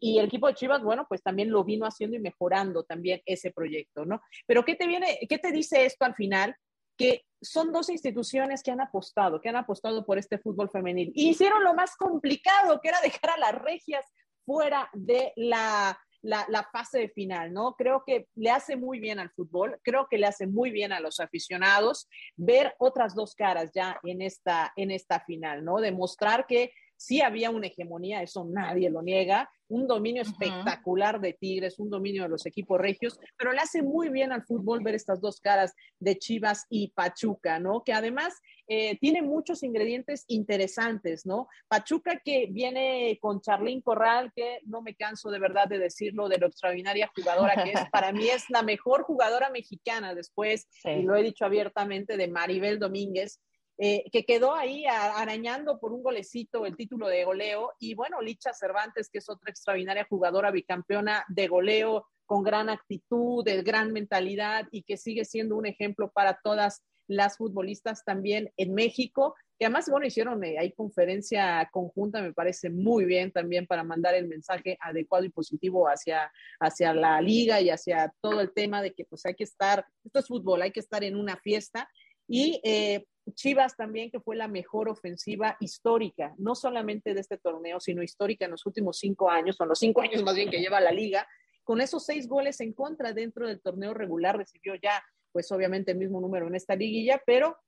[0.00, 3.50] y, el equipo de Chivas, bueno, pues también lo vino haciendo y mejorando también ese
[3.50, 4.20] proyecto, ¿no?
[4.46, 6.54] Pero ¿qué te viene, qué te dice esto al final?
[6.96, 11.12] Que son dos instituciones que han apostado, que han apostado por este fútbol femenil.
[11.14, 14.04] Y hicieron lo más complicado, que era dejar a las regias
[14.44, 17.74] fuera de la, la, fase final, ¿no?
[17.74, 21.00] Creo que le hace muy bien al fútbol, creo que le hace muy bien a
[21.00, 25.78] los aficionados ver otras dos caras ya en esta, en esta final, ¿no?
[25.78, 31.78] Demostrar que sí había una hegemonía, eso nadie lo niega, un dominio espectacular de Tigres,
[31.78, 35.20] un dominio de los equipos regios, pero le hace muy bien al fútbol ver estas
[35.20, 37.82] dos caras de Chivas y Pachuca, ¿no?
[37.82, 38.34] Que además
[38.68, 41.48] eh, tiene muchos ingredientes interesantes, ¿no?
[41.68, 46.38] Pachuca que viene con Charlín Corral, que no me canso de verdad de decirlo, de
[46.38, 51.16] lo extraordinaria jugadora que es, para mí es la mejor jugadora mexicana después, y lo
[51.16, 53.40] he dicho abiertamente, de Maribel Domínguez,
[53.78, 57.72] eh, que quedó ahí arañando por un golecito el título de goleo.
[57.78, 63.44] Y bueno, Licha Cervantes, que es otra extraordinaria jugadora bicampeona de goleo, con gran actitud,
[63.44, 68.74] de gran mentalidad y que sigue siendo un ejemplo para todas las futbolistas también en
[68.74, 73.84] México, que además, bueno, hicieron eh, ahí conferencia conjunta, me parece muy bien también para
[73.84, 78.82] mandar el mensaje adecuado y positivo hacia, hacia la liga y hacia todo el tema
[78.82, 81.88] de que pues hay que estar, esto es fútbol, hay que estar en una fiesta
[82.26, 87.78] y eh, Chivas también, que fue la mejor ofensiva histórica, no solamente de este torneo,
[87.78, 90.80] sino histórica en los últimos cinco años, son los cinco años más bien que lleva
[90.80, 91.28] la liga,
[91.62, 95.98] con esos seis goles en contra dentro del torneo regular, recibió ya, pues obviamente el
[95.98, 97.58] mismo número en esta liguilla, pero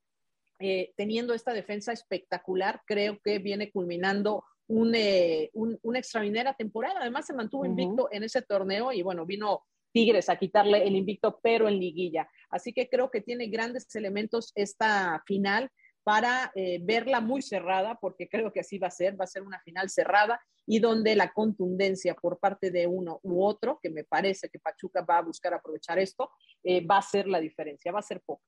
[0.58, 7.00] eh, teniendo esta defensa espectacular, creo que viene culminando eh, una extraordinaria temporada.
[7.00, 9.64] Además, se mantuvo invicto en ese torneo y bueno, vino
[9.98, 12.30] Tigres a quitarle el invicto, pero en liguilla.
[12.50, 15.72] Así que creo que tiene grandes elementos esta final
[16.04, 19.42] para eh, verla muy cerrada, porque creo que así va a ser, va a ser
[19.42, 24.04] una final cerrada y donde la contundencia por parte de uno u otro, que me
[24.04, 26.30] parece que Pachuca va a buscar aprovechar esto,
[26.62, 28.44] eh, va a ser la diferencia, va a ser poco.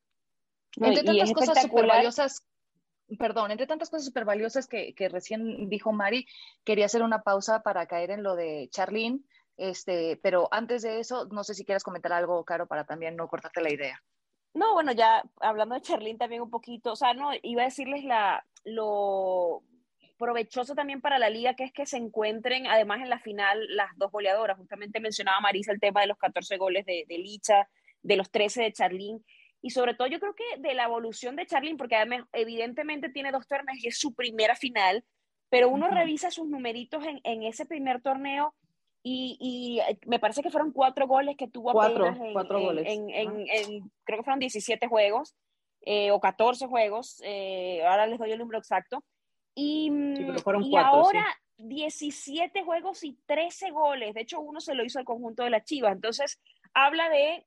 [0.76, 2.46] entre tantas cosas súper valiosas,
[3.18, 6.28] perdón, entre tantas cosas súper valiosas que, que, recién dijo Mari,
[6.62, 9.18] quería hacer una pausa para caer en lo de Charlene
[9.60, 13.28] este, pero antes de eso, no sé si quieres comentar algo, Caro, para también no
[13.28, 14.02] cortarte la idea.
[14.54, 18.02] No, bueno, ya hablando de Charlín también un poquito, o sea, no, iba a decirles
[18.02, 19.62] la, lo
[20.18, 23.90] provechoso también para la liga, que es que se encuentren además en la final las
[23.96, 24.56] dos goleadoras.
[24.56, 27.68] Justamente mencionaba Marisa el tema de los 14 goles de, de Licha,
[28.02, 29.24] de los 13 de Charlín.
[29.60, 33.30] Y sobre todo yo creo que de la evolución de Charlín, porque además evidentemente tiene
[33.30, 35.04] dos torneos y es su primera final,
[35.50, 38.54] pero uno revisa sus numeritos en, en ese primer torneo
[39.02, 42.84] y, eh, me parece que fueron cuatro goles que tuvo cuatro, en, cuatro goles.
[42.86, 45.34] En, creo que fueron 17 juegos
[45.82, 49.02] eh, o 14 juegos, eh, ahora les doy el número exacto.
[49.54, 54.98] Y, mm, y ahora 17 juegos y 13 goles, de hecho uno se lo hizo
[54.98, 56.40] al conjunto de la Chivas, entonces
[56.74, 57.46] habla de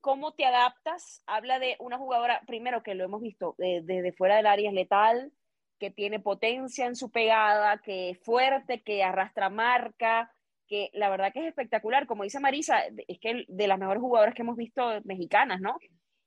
[0.00, 4.46] cómo te adaptas, habla de una jugadora, primero que lo hemos visto desde fuera del
[4.46, 5.32] área es letal,
[5.78, 10.32] que tiene potencia en su pegada, que es fuerte, que arrastra marca,
[10.68, 12.06] que la verdad que es espectacular.
[12.06, 15.78] Como dice Marisa, es que de las mejores jugadoras que hemos visto mexicanas, ¿no?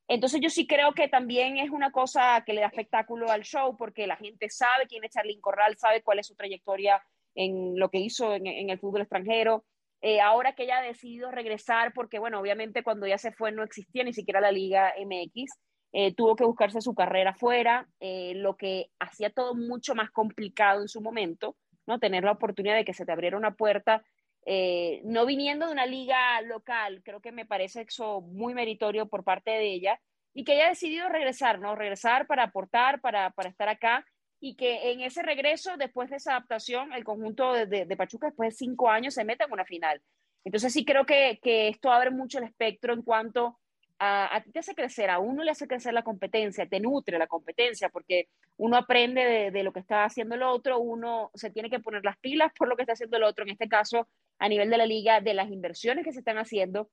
[0.07, 3.77] Entonces yo sí creo que también es una cosa que le da espectáculo al show
[3.77, 7.01] porque la gente sabe quién es Charlyn Corral, sabe cuál es su trayectoria
[7.33, 9.63] en lo que hizo en, el fútbol extranjero.
[10.01, 13.63] Eh, ahora que ella ha decidido regresar, porque bueno, obviamente cuando ya se fue no
[13.63, 15.53] existía ni siquiera la Liga MX,
[15.93, 20.81] eh, tuvo que buscarse su carrera fuera, eh, lo que hacía todo mucho más complicado
[20.81, 21.99] en su momento, ¿no?
[21.99, 24.03] Tener la oportunidad de que se te abriera una puerta
[24.45, 29.23] eh, no viniendo de una liga local, creo que me parece eso muy meritorio por
[29.23, 29.99] parte de ella
[30.33, 31.75] y que haya decidido regresar, ¿no?
[31.75, 34.05] Regresar para aportar, para, estar acá
[34.39, 38.57] y que en ese regreso, después de esa adaptación, el conjunto de, Pachuca, después de
[38.57, 40.01] cinco años, se meta en una final.
[40.43, 43.59] Entonces sí creo que, esto abre mucho el espectro en cuanto
[43.99, 47.19] a, a, ti te hace crecer, a uno le hace crecer la competencia, te nutre
[47.19, 51.51] la competencia, porque uno aprende de, de, lo que está haciendo el otro, uno se
[51.51, 54.07] tiene que poner las pilas por lo que está haciendo el otro, en este caso
[54.41, 56.89] a nivel de la liga, de las inversiones que se están haciendo.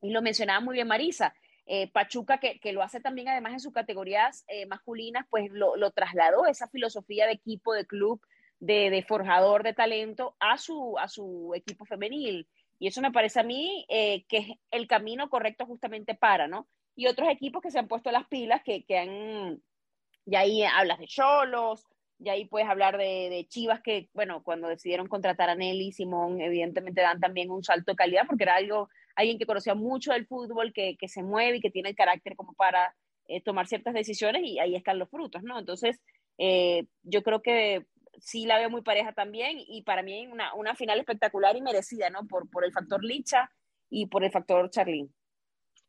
[0.00, 1.34] Y lo mencionaba muy bien Marisa,
[1.66, 5.76] eh, Pachuca, que, que, lo hace también además en sus categorías eh, masculinas, pues lo,
[5.76, 8.22] lo, trasladó esa filosofía de equipo, de club,
[8.60, 12.48] de, forjador de talento a su, a su equipo femenil.
[12.78, 16.66] Y eso me parece a mí eh, que es el camino correcto justamente para, ¿no?
[16.96, 19.62] Y otros equipos que se han puesto las pilas, que, que han,
[20.24, 21.84] y ahí hablas de Cholos,
[22.22, 27.00] Ya ahí puedes hablar de, Chivas que, bueno, cuando decidieron contratar a Nelly Simón, evidentemente
[27.00, 30.72] dan también un salto de calidad porque era algo, alguien que conocía mucho del fútbol,
[30.72, 32.94] que, que se mueve y que tiene el carácter como para
[33.26, 35.58] eh, tomar ciertas decisiones y ahí están los frutos, ¿no?
[35.58, 36.00] Entonces,
[36.36, 37.86] eh, yo creo que
[38.18, 42.10] sí la veo muy pareja también y para mí una, una final espectacular y merecida,
[42.10, 42.26] ¿no?
[42.26, 43.50] Por, por el factor Licha
[43.88, 45.14] y por el factor Charlín.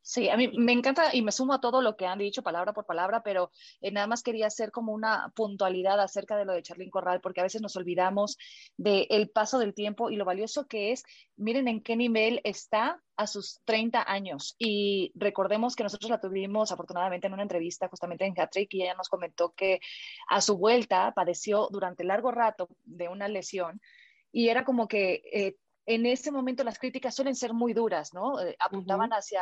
[0.04, 2.72] Sí, a mí me encanta y me sumo a todo lo que han dicho palabra
[2.72, 6.62] por palabra, pero eh, nada más quería hacer como una puntualidad acerca de lo de
[6.62, 8.36] Charlín Corral, porque a veces nos olvidamos
[8.76, 11.04] del paso del tiempo y lo valioso que es.
[11.36, 14.56] Miren en qué nivel está a sus 30 años.
[14.58, 18.94] Y recordemos que nosotros la tuvimos afortunadamente en una entrevista justamente en Hattrick y ella
[18.94, 19.78] nos comentó que
[20.28, 23.80] a su vuelta padeció durante largo rato de una lesión
[24.32, 25.22] y era como que...
[25.32, 28.40] Eh, en ese momento las críticas suelen ser muy duras, ¿no?
[28.40, 29.40] Eh, apuntaban hacia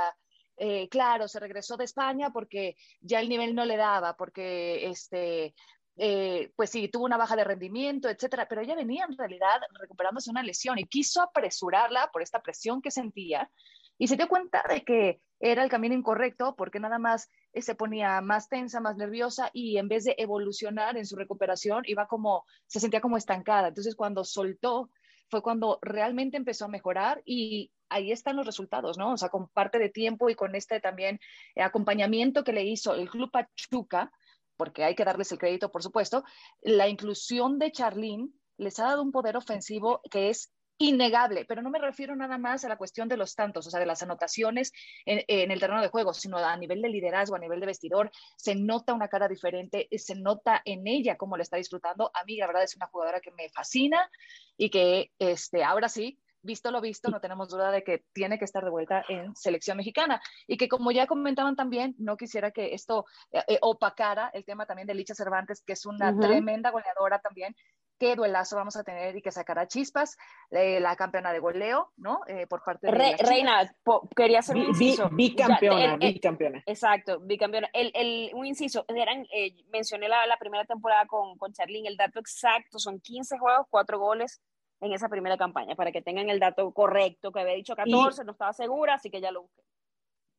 [0.63, 5.55] eh, claro, se regresó de España porque ya el nivel no le daba, porque este,
[5.97, 10.31] eh, pues sí, tuvo una baja de rendimiento, etcétera, pero ella venía en realidad recuperándose
[10.31, 13.51] una lesión y quiso apresurarla por esta presión que sentía
[13.97, 17.75] y se dio cuenta de que era el camino incorrecto porque nada más eh, se
[17.75, 22.45] ponía más tensa, más nerviosa y en vez de evolucionar en su recuperación iba como,
[22.67, 23.69] se sentía como estancada.
[23.69, 24.91] Entonces cuando soltó
[25.31, 29.13] fue cuando realmente empezó a mejorar y ahí están los resultados, ¿no?
[29.13, 31.21] O sea, con parte de tiempo y con este también
[31.55, 34.11] eh, acompañamiento que le hizo el Club Pachuca,
[34.57, 36.25] porque hay que darles el crédito, por supuesto,
[36.63, 41.69] la inclusión de Charlín les ha dado un poder ofensivo que es innegable, pero no
[41.69, 44.73] me refiero nada más a la cuestión de los tantos, o sea, de las anotaciones
[45.05, 48.55] en, el terreno de juego, sino a nivel de liderazgo, a nivel de vestidor, se
[48.55, 52.11] nota una cara diferente, se nota en ella cómo le está disfrutando.
[52.15, 54.11] A mí, la verdad, es una jugadora que me fascina
[54.57, 58.45] y que este, ahora sí, visto lo visto, no tenemos duda de que tiene que
[58.45, 60.21] estar de vuelta en selección mexicana.
[60.47, 64.67] Y que como ya comentaban también, no quisiera que esto eh, eh, opacara el tema
[64.67, 67.55] también de Licha Cervantes, que es una tremenda goleadora también,
[67.99, 70.17] qué duelazo vamos a tener y que sacará chispas
[70.51, 72.21] eh, la campeona de goleo, ¿no?
[72.49, 73.71] por parte de Reina,
[74.17, 75.11] quería hacer un inciso.
[75.11, 76.63] Bicampeona, bicampeona.
[76.65, 77.69] Exacto, bicampeona.
[77.75, 79.27] El, el, un inciso, eran,
[79.71, 83.99] mencioné la, la, primera temporada con, con Charlene, el dato exacto, son 15 juegos, 4
[83.99, 84.41] goles,
[84.81, 88.33] en esa primera campaña, para que tengan el dato correcto, que había dicho 14, no
[88.33, 89.63] estaba segura, así que ya lo busqué.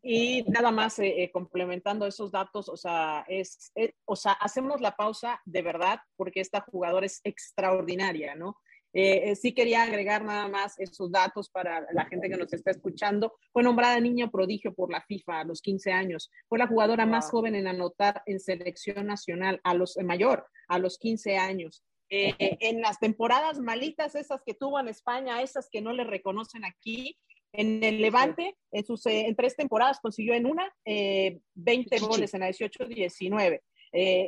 [0.03, 3.71] Y nada más eh, eh, complementando esos datos, o sea, es,
[4.05, 8.57] o sea, hacemos la pausa de verdad porque esta jugadora es extraordinaria, ¿no?
[8.93, 13.33] Eh, sí quería agregar nada más esos datos para la gente que nos está escuchando.
[13.53, 16.29] Fue nombrada niño prodigio por la FIFA a los 15 años.
[16.49, 20.97] Fue la jugadora más joven en anotar en selección nacional a los mayor, a los
[20.97, 21.83] 15 años.
[22.13, 26.65] Eh, en las temporadas malitas, esas que tuvo en España, esas que no le reconocen
[26.65, 27.17] aquí,
[27.53, 32.33] en el Levante, en sus eh, en tres temporadas consiguió en una 20 eh, goles
[32.33, 33.61] en la 18-19.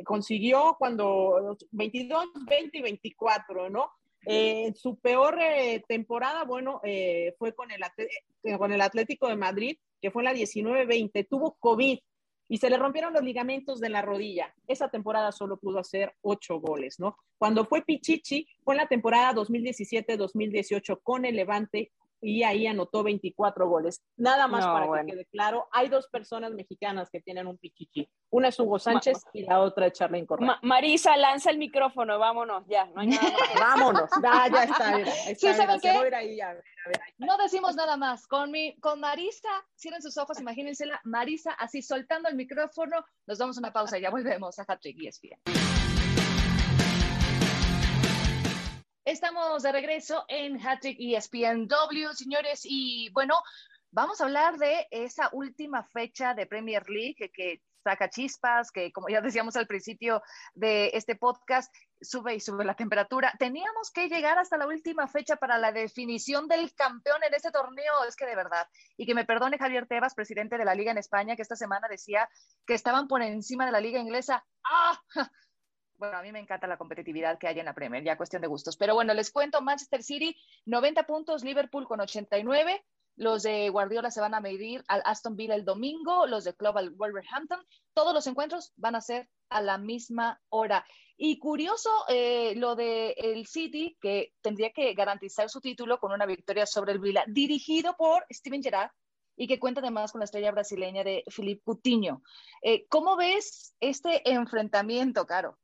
[0.02, 3.90] consiguió cuando 22, 20 y 24, ¿no?
[4.26, 5.38] En su peor
[5.86, 6.80] temporada, bueno,
[7.38, 7.82] fue con el,
[8.56, 11.26] con el Atlético de Madrid, que fue en la 19-20.
[11.28, 11.98] Tuvo COVID,
[12.48, 14.54] y se le rompieron los ligamentos de la rodilla.
[14.66, 17.16] Esa temporada solo pudo hacer ocho goles, ¿no?
[17.38, 21.92] Cuando fue Pichichi, fue en la temporada 2017-2018 con el Levante
[22.24, 24.02] y ahí anotó 24 goles.
[24.16, 28.08] Nada más para que quede claro, hay dos personas mexicanas que tienen un Pichichi.
[28.30, 30.58] Una es Hugo Sánchez y la otra es Charlene Correa.
[30.62, 33.22] Marisa, lanza el micrófono, vámonos, ya, no hay nada
[33.60, 34.98] vámonos, ya, ya está.
[37.18, 38.26] No decimos nada más.
[38.26, 43.04] Con, mi, con Marisa, cierren sus ojos, imagínensela, Marisa así soltando el micrófono.
[43.26, 45.63] Nos damos una pausa y ya volvemos a Hattrick ESPN.
[49.04, 53.34] Estamos de regreso en Hattrick ESPNW, señores, y bueno,
[53.90, 58.90] vamos a hablar de esa última fecha de Premier League que, que saca chispas, que
[58.92, 60.22] como ya decíamos al principio
[60.54, 63.34] de este podcast, sube y sube la temperatura.
[63.38, 68.04] Teníamos que llegar hasta la última fecha para la definición del campeón en este torneo,
[68.08, 68.66] es que de verdad.
[68.96, 71.88] Y que me perdone Javier Tebas, presidente de la Liga en España, que esta semana
[71.88, 72.26] decía
[72.66, 74.46] que estaban por encima de la Liga inglesa.
[74.64, 74.98] ¡Ah!
[76.12, 78.76] A mí me encanta la competitividad que hay en la Premier, ya cuestión de gustos.
[78.76, 80.36] Pero bueno, les cuento, Manchester City,
[80.66, 82.84] 90 puntos, Liverpool con 89,
[83.16, 86.76] los de Guardiola se van a medir al Aston Villa el domingo, los de Club
[86.76, 87.64] al Wolverhampton.
[87.92, 90.84] Todos los encuentros van a ser a la misma hora.
[91.16, 96.26] Y curioso eh, lo de el City, que tendría que garantizar su título con una
[96.26, 98.90] victoria sobre el Villa, dirigido por Steven Gerrard
[99.36, 102.22] y que cuenta además con la estrella brasileña de Filipe Coutinho.
[102.62, 105.58] Eh, ¿Cómo ves este enfrentamiento, Caro?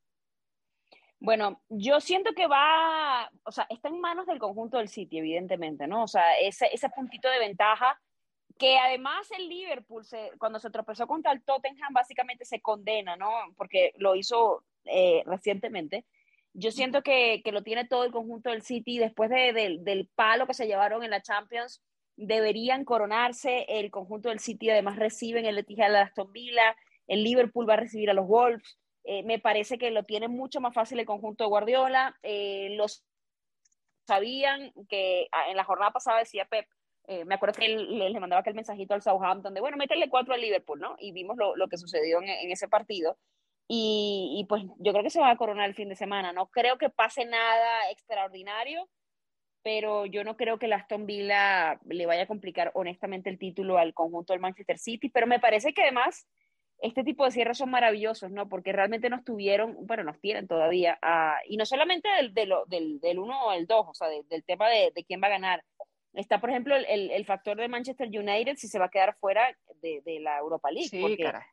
[1.21, 5.87] Bueno, yo siento que va, o sea, está en manos del conjunto del City, evidentemente,
[5.87, 6.05] ¿no?
[6.05, 8.01] O sea, ese, puntito de ventaja
[8.59, 13.31] que además el Liverpool, se, cuando se tropezó contra el Tottenham, básicamente se condena, ¿no?
[13.57, 16.07] Porque lo hizo eh, recientemente.
[16.55, 20.47] Yo siento que, que lo tiene todo el conjunto del City después de, del palo
[20.47, 21.83] que se llevaron en la Champions.
[22.17, 23.67] Deberían coronarse.
[23.69, 26.77] El conjunto del City además reciben el Etihad de Aston Villa.
[27.07, 28.79] El Liverpool va a recibir a los Wolves.
[29.05, 32.19] Eh, me parece que lo tiene mucho más fácil el conjunto de Guardiola.
[32.23, 33.05] Eh, los
[34.07, 36.67] sabían que ah, en la jornada pasada decía Pep,
[37.07, 40.35] eh, me acuerdo que él, le mandaba aquel mensajito al Southampton de, bueno, métele cuatro
[40.35, 40.97] al Liverpool, ¿no?
[40.99, 43.19] Y vimos lo, lo que sucedió en, ese partido.
[43.69, 46.33] Y, y, pues yo creo que se va a coronar el fin de semana.
[46.33, 48.89] No creo que pase nada extraordinario,
[49.63, 53.79] pero yo no creo que el Aston Villa le vaya a complicar honestamente el título
[53.79, 56.27] al conjunto del Manchester City, pero me parece que además
[56.83, 58.49] este tipo de cierres son maravillosos, ¿no?
[58.49, 63.01] Porque realmente nos tuvieron, bueno, nos tienen todavía, uh, y no solamente del, del, del,
[63.01, 65.31] del uno o el dos, o sea, de, del tema de, de, quién va a
[65.31, 65.65] ganar.
[66.15, 69.57] Está, por ejemplo, el, el, factor de Manchester United si se va a quedar fuera
[69.81, 71.45] de, de la Europa League, sí, porque a,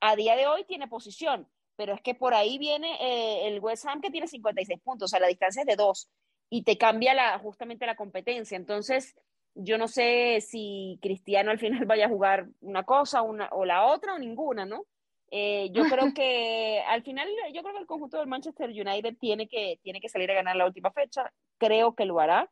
[0.00, 3.86] a, día de hoy tiene posición, pero es que por ahí viene eh, el West
[3.86, 6.10] Ham que tiene 56 puntos, o sea, la distancia es de dos,
[6.48, 8.56] y te cambia la, justamente la competencia.
[8.56, 9.14] Entonces,
[9.62, 13.86] yo no sé si Cristiano al final vaya a jugar una cosa una, o la
[13.86, 14.86] otra o ninguna, ¿no?
[15.30, 19.48] Eh, yo creo que al final, yo creo que el conjunto del Manchester United tiene
[19.48, 21.32] que, tiene que salir a ganar la última fecha.
[21.58, 22.50] Creo que lo hará.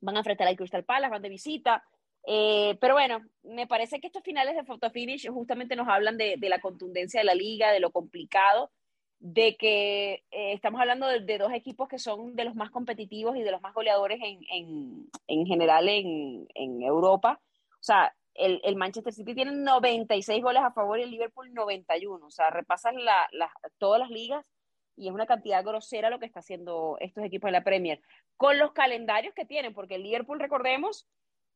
[0.00, 1.84] Van a enfrentar al Crystal Palace, van de visita.
[2.26, 6.34] Eh, pero bueno, me parece que estos finales de photo finish justamente nos hablan de,
[6.38, 8.70] de la contundencia de la liga, de lo complicado
[9.18, 13.42] de que eh, estamos hablando de, dos equipos que son de los más competitivos y
[13.42, 17.40] de los más goleadores en, en, en general en, en, Europa.
[17.72, 22.26] O sea, el, el, Manchester City tiene 96 goles a favor y el Liverpool 91.
[22.26, 24.52] O sea, repasan la, la, todas las ligas
[24.96, 28.00] y es una cantidad grosera lo que está haciendo estos equipos de la Premier.
[28.36, 31.06] Con los calendarios que tienen, porque el Liverpool, recordemos,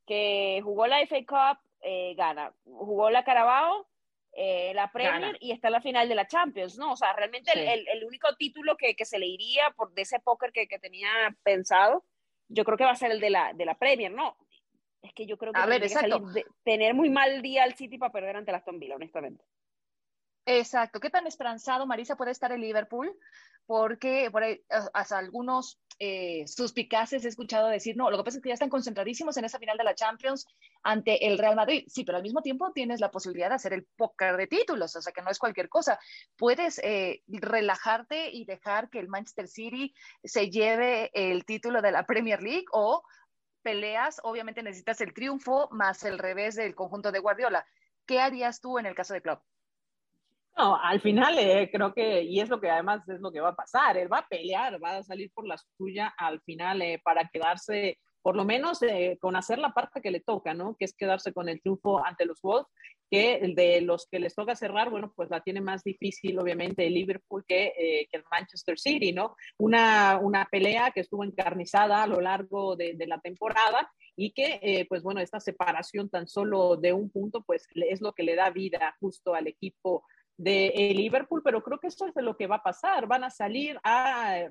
[0.07, 2.55] que jugó la FA Cup, eh, gana.
[2.64, 3.87] Jugó la Carabao,
[4.42, 5.38] eh, la Premier Gana.
[5.38, 6.92] y está en la final de la Champions, ¿no?
[6.92, 7.59] O sea, realmente sí.
[7.59, 10.79] el, el, único título que, que, se le iría por de ese póker que, que,
[10.79, 11.11] tenía
[11.42, 12.07] pensado,
[12.48, 14.38] yo creo que va a ser el de la, de la Premier, ¿no?
[15.03, 17.98] Es que yo creo que, a ver, que de, tener muy mal día al City
[17.98, 19.44] para perder ante la Aston Villa, honestamente.
[20.46, 21.00] Exacto.
[21.00, 23.16] ¿Qué tan esperanzado, Marisa, puede estar el Liverpool?
[23.66, 28.42] Porque por ahí, hasta algunos eh, suspicaces he escuchado decir, no, lo que pasa es
[28.42, 30.46] que ya están concentradísimos en esa final de la Champions
[30.83, 31.85] ante el Real Madrid.
[31.87, 35.03] Sí, pero al mismo tiempo tienes la posibilidad de hacer el póker de títulos, o
[35.03, 36.00] sea que no es cualquier cosa.
[36.37, 42.07] Puedes eh, relajarte y dejar que el Manchester City se lleve el título de la
[42.07, 43.03] Premier League o
[43.62, 47.66] peleas, obviamente necesitas el triunfo más el revés del conjunto de Guardiola.
[48.07, 49.42] ¿Qué harías tú en el caso de Klopp?
[50.61, 53.49] No, al final eh, creo que, y es lo que además es lo que va
[53.49, 57.01] a pasar, él va a pelear, va a salir por la suya al final eh,
[57.03, 60.77] para quedarse, por lo menos eh, con hacer la parte que le toca, ¿no?
[60.79, 62.68] Que es quedarse con el triunfo ante los Wolves,
[63.11, 66.92] que de los que les toca cerrar, bueno, pues la tiene más difícil, obviamente, el
[66.92, 69.37] Liverpool que, que el Manchester City, ¿no?
[69.57, 75.03] Una, una pelea que estuvo encarnizada a lo largo de, la temporada y que, pues
[75.03, 78.94] bueno, esta separación tan solo de un punto, pues es lo que le da vida
[79.01, 80.05] justo al equipo
[80.40, 83.07] de Liverpool, pero creo que eso es de lo que va a pasar.
[83.07, 84.48] Van a salir a,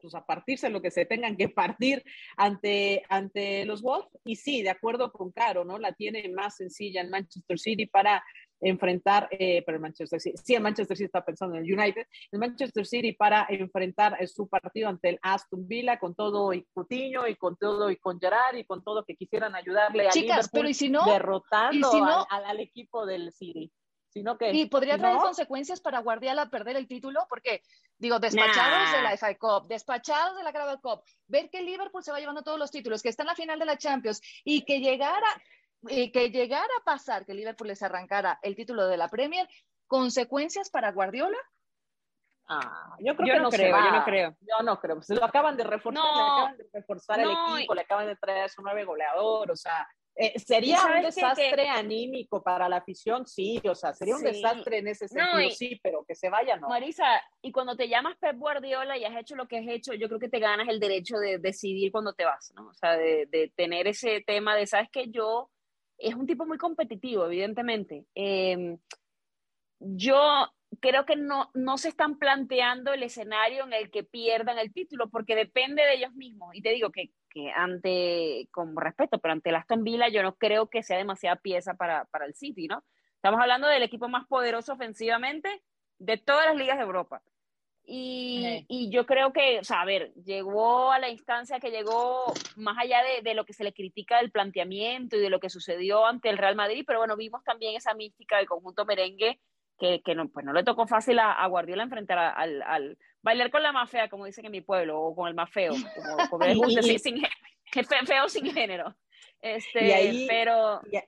[0.00, 2.04] pues, a partirse lo que se tengan que partir
[2.36, 4.08] ante, ante los Wolves.
[4.24, 5.78] Y sí, de acuerdo con Caro, ¿no?
[5.78, 8.24] La tiene más sencilla en Manchester City para
[8.60, 12.06] enfrentar, eh, pero el Manchester City, sí, el Manchester City está pensando en el United,
[12.32, 16.64] el Manchester City para enfrentar eh, su partido ante el Aston Villa con todo y
[16.72, 20.36] Coutinho y con todo y con Gerard y con todo que quisieran ayudarle a Chicas,
[20.36, 21.04] Liverpool pero ¿y si no?
[21.04, 22.26] derrotando ¿Y si no?
[22.30, 23.70] al, al, al, equipo del City
[24.16, 25.22] sino que y podría traer ¿no?
[25.22, 27.60] consecuencias para Guardiola perder el título porque
[27.98, 28.96] digo despachados nah.
[28.96, 32.42] de la FA Cup despachados de la Carabao Cup ver que Liverpool se va llevando
[32.42, 35.28] todos los títulos que está en la final de la Champions y que llegara
[35.82, 39.46] y que llegara a pasar que Liverpool les arrancara el título de la Premier
[39.86, 41.36] consecuencias para Guardiola
[42.48, 44.36] Ah, yo creo yo que no, creo, yo no creo.
[44.40, 45.02] Yo no creo.
[45.02, 48.06] Se lo acaban de reforzar, no, le acaban de reforzar no, el equipo, le acaban
[48.06, 51.68] de traer a su nueve goleador, o sea, eh, sería un desastre que, que...
[51.68, 55.50] anímico para la afición, sí, o sea, sería un desastre en ese sentido, no, y,
[55.50, 56.68] sí, pero que se vaya, no.
[56.68, 57.04] Marisa,
[57.42, 60.18] y cuando te llamas Pep Guardiola y has hecho lo que has hecho, yo creo
[60.18, 62.68] que te ganas el derecho de decidir cuando te vas, ¿no?
[62.68, 65.50] O sea, de, de tener ese tema de, sabes que yo,
[65.98, 68.06] es un tipo muy competitivo, evidentemente.
[68.14, 68.78] Eh,
[69.80, 70.48] yo
[70.80, 75.08] creo que no, no se están planteando el escenario en el que pierdan el título,
[75.10, 76.54] porque depende de ellos mismos.
[76.54, 80.36] Y te digo que, que ante, con respeto, pero ante el Aston Villa yo no
[80.36, 82.82] creo que sea demasiada pieza para, para el City, ¿no?
[83.16, 85.62] Estamos hablando del equipo más poderoso ofensivamente
[85.98, 87.20] de todas las ligas de Europa.
[87.84, 88.66] Y, sí.
[88.68, 92.78] y, yo creo que, o sea, a ver, llegó a la instancia que llegó más
[92.78, 96.06] allá de, de, lo que se le critica del planteamiento y de lo que sucedió
[96.06, 99.40] ante el Real Madrid, pero bueno, vimos también esa mística del conjunto merengue
[99.78, 103.50] que, que no, pues no le tocó fácil a, a Guardiola enfrentar al, al, bailar
[103.50, 106.28] con la más fea, como dicen en mi pueblo, o con el más feo, como,
[106.30, 107.22] como gusta, sin, sin,
[108.06, 108.94] feo sin género.
[109.40, 110.80] Este, y ahí, pero...
[110.90, 110.98] Y,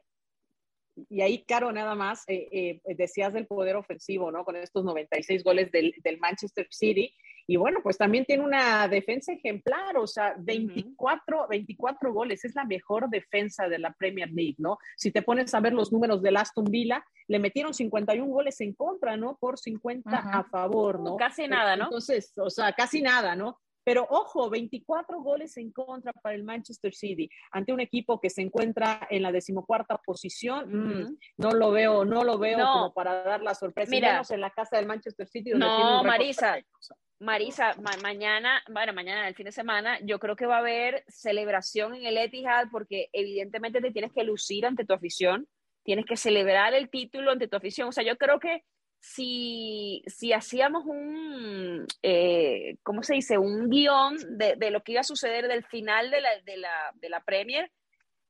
[1.08, 4.44] y ahí, Caro, nada más, eh, eh, decías del poder ofensivo, ¿no?
[4.44, 7.14] Con estos 96 goles del, del, Manchester City.
[7.51, 12.64] Y bueno, pues también tiene una defensa ejemplar, o sea, 24, 24 goles, es la
[12.64, 14.76] mejor defensa de la Premier League, ¿no?
[14.99, 18.74] Si te pones a ver los números del Aston Villa, le metieron 51 goles en
[18.74, 19.38] contra, ¿no?
[19.40, 20.40] Por 50 uh -huh.
[20.40, 21.16] a favor, ¿no?
[21.16, 21.84] Casi nada, ¿no?
[21.84, 23.59] Entonces, o sea, casi nada, ¿no?
[23.82, 28.42] Pero ojo, 24 goles en contra para el Manchester City ante un equipo que se
[28.42, 30.68] encuentra en la decimocuarta posición.
[30.70, 32.72] Mm, no lo veo, no lo veo no.
[32.74, 33.90] como para dar la sorpresa.
[33.90, 35.53] Mira, menos en la casa del Manchester City.
[35.53, 36.53] Donde no, tiene un Marisa.
[36.53, 37.07] Perfecto.
[37.20, 41.04] Marisa, ma mañana, bueno, mañana, el fin de semana, yo creo que va a haber
[41.08, 45.48] celebración en el Etihad porque evidentemente te tienes que lucir ante tu afición,
[45.82, 47.88] tienes que celebrar el título ante tu afición.
[47.88, 48.62] O sea, yo creo que
[49.00, 53.38] si, si hacíamos un, eh, ¿cómo se dice?
[53.38, 56.92] Un guion de, de, lo que iba a suceder del final de la, de, la,
[56.94, 57.70] de la Premier,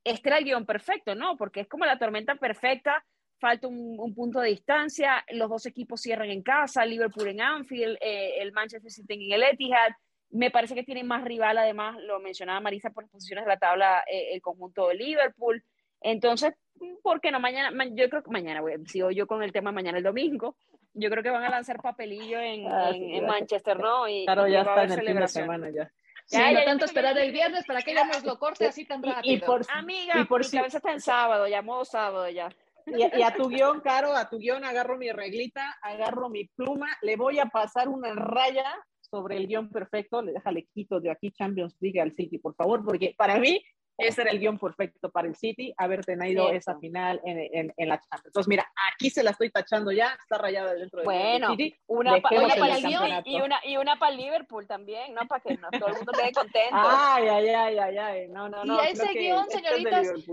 [0.03, 1.37] este era el guion perfecto, ¿no?
[1.37, 3.05] Porque es como la tormenta perfecta,
[3.39, 7.97] falta un, un punto de distancia, los dos equipos cierran en casa, Liverpool en Anfield,
[8.01, 9.89] eh, el Manchester City en el Etihad,
[10.31, 13.57] me parece que tienen más rival, además, lo mencionaba Marisa por las posiciones de la
[13.57, 15.63] tabla, eh, el conjunto de Liverpool,
[16.01, 16.53] entonces,
[17.01, 17.39] ¿por qué no?
[17.39, 20.55] Mañana, yo creo que mañana, güey, sigo yo con el tema mañana el domingo.
[20.93, 23.27] Yo creo que van a lanzar papelillo en, Ah, en, sí, en ya.
[23.27, 24.07] Manchester, ¿no?
[24.07, 25.91] Y, Claro, y ya está en el fin de semana ya.
[26.25, 27.33] Sí, Ya, no ya, tanto ya, esperar ya, el ya.
[27.33, 29.45] viernes para que ella nos lo corte así tan Y- y rápido.
[29.45, 32.49] por- Amiga, Y por mi si- cabeza está en sábado, ya modo sábado ya.
[32.97, 36.87] Y, y a tu guion, Caro, a tu guion agarro mi reglita, agarro mi pluma,
[37.01, 38.65] le voy a pasar una raya
[39.01, 42.83] sobre el guion perfecto, le déjale quito de aquí Champions League al City, por favor,
[42.85, 43.63] porque para mí
[43.97, 46.57] ese era el guion perfecto para el City, haber tenido Cierto.
[46.57, 48.27] esa final en, en, en la Champions.
[48.27, 51.49] Entonces, mira, aquí se la estoy tachando ya, está rayada dentro del guion del Bueno,
[51.51, 51.75] City.
[51.87, 53.29] una, pa- una para el campeonato.
[53.29, 55.27] y, y una y una para Liverpool también, ¿no?
[55.27, 56.69] Para que no, todo el mundo quede contento.
[56.77, 58.77] Ay, ay, ay, ay, ay, no, no, Y no.
[58.77, 60.25] creo ese guion, este es de señoritas.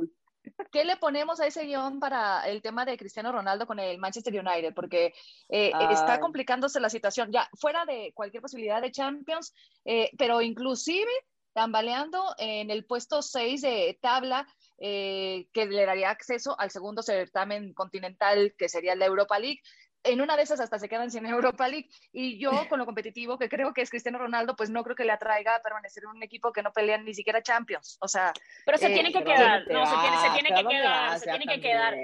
[0.73, 4.33] ¿Qué le ponemos a ese guion para el tema de Cristiano Ronaldo con el Manchester
[4.33, 4.75] United?
[4.75, 5.15] Porque
[5.49, 11.11] eh, está complicándose la situación, ya fuera de cualquier posibilidad de Champions, eh, pero inclusive
[11.57, 14.47] tambaleando en el puesto 6 de tabla,
[14.79, 19.63] eh, que le daría acceso al segundo certamen continental, que sería la Europa League.
[20.07, 21.89] En una de esas hasta se quedan sin Europa League.
[22.13, 25.05] Y yo, con lo competitivo que creo que es Cristiano Ronaldo, pues no creo que
[25.05, 27.99] le atraiga a permanecer en un equipo que no pelea ni siquiera Champions.
[28.01, 28.33] O sea,
[28.65, 30.33] Pero se Eh, tiene que Pero ¿a quedar, no, se tiene, se vas?
[30.33, 31.95] tiene ¿A que quedar, se tiene que quedar.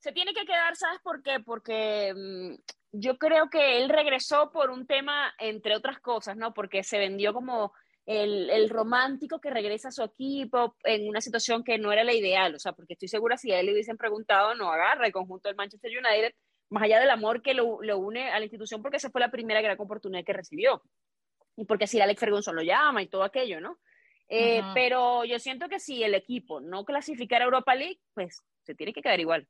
[0.00, 1.40] Se tiene que quedar, ¿sabes por qué?
[1.40, 2.54] Porque mm,
[2.92, 6.54] yo creo que él regresó por un tema, entre otras cosas, ¿no?
[6.54, 7.72] Porque se vendió como
[8.06, 12.14] el, el romántico que regresa a su equipo en una situación que no era la
[12.14, 15.12] ideal, o sea, porque estoy segura si a él le hubiesen preguntado, no agarra el
[15.12, 16.32] conjunto del Manchester United,
[16.70, 19.30] más allá del amor que lo, lo une a la institución, porque esa fue la
[19.30, 20.82] primera gran oportunidad que recibió.
[21.56, 23.78] Y porque si Alex Ferguson lo llama y todo aquello, ¿no?
[24.28, 24.62] Eh.
[24.74, 28.92] Pero yo siento que si el equipo no clasificara a Europa League, pues se tiene
[28.92, 29.48] que quedar igual.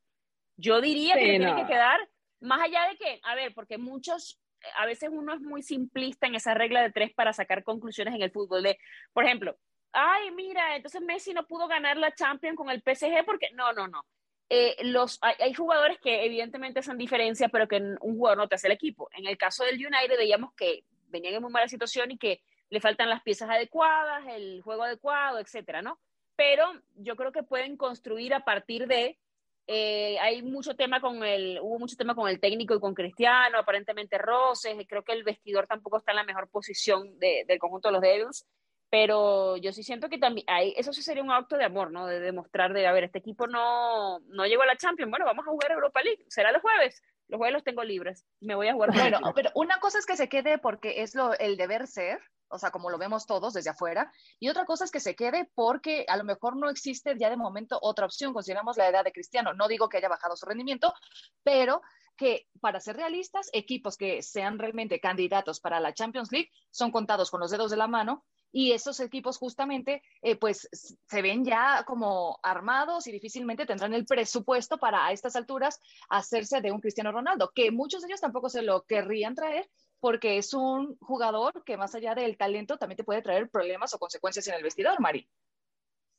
[0.57, 2.01] Yo diría que tiene que quedar,
[2.41, 4.41] más allá de que, a ver, porque muchos,
[4.77, 8.23] a veces uno es muy simplista en esa regla de tres para sacar conclusiones en
[8.23, 8.63] el fútbol.
[8.63, 8.79] De,
[9.13, 9.57] por ejemplo,
[9.93, 13.89] ay, mira, entonces Messi no pudo ganar la Champions con el PSG porque, no, no,
[13.89, 14.05] no.
[14.51, 18.55] Eh, los, hay, hay jugadores que evidentemente hacen diferencia, pero que un jugador no te
[18.55, 19.09] hace el equipo.
[19.13, 22.41] En el caso del United veíamos que venían en muy mala situación y que
[22.71, 25.99] le faltan las piezas adecuadas, el juego adecuado, etcétera, ¿no?
[26.37, 26.65] Pero
[26.97, 29.19] yo creo que pueden construir a partir de
[29.67, 33.59] eh, hay mucho tema con el, hubo mucho tema con el técnico y con Cristiano,
[33.59, 37.89] aparentemente roces, creo que el vestidor tampoco está en la mejor posición de, del conjunto
[37.89, 38.47] de los Devils,
[38.91, 42.07] pero yo sí siento que también, hay, eso sí sería un acto de amor, ¿no?
[42.07, 45.47] De demostrar, de, a ver, este equipo no, no llegó a la Champions, bueno, vamos
[45.47, 48.73] a jugar Europa League, será los jueves, los jueves los tengo libres, me voy a
[48.73, 48.93] jugar.
[48.93, 52.19] Bueno, pero una cosa es que se quede porque es lo, el deber ser,
[52.49, 54.11] o sea, como lo vemos todos desde afuera,
[54.41, 57.37] y otra cosa es que se quede porque a lo mejor no existe ya de
[57.37, 60.95] momento otra opción, consideramos la edad de Cristiano, no digo que haya bajado su rendimiento,
[61.43, 61.83] pero
[62.17, 67.31] que para ser realistas, equipos que sean realmente candidatos para la Champions League son contados
[67.31, 71.85] con los dedos de la mano y esos equipos justamente eh, pues se ven ya
[71.85, 77.13] como armados y difícilmente tendrán el presupuesto para a estas alturas hacerse de un Cristiano
[77.13, 79.69] Ronaldo, que muchos de ellos tampoco se lo querrían traer
[80.01, 83.99] porque es un jugador que más allá del talento también te puede traer problemas o
[83.99, 85.29] consecuencias en el vestidor, Mari.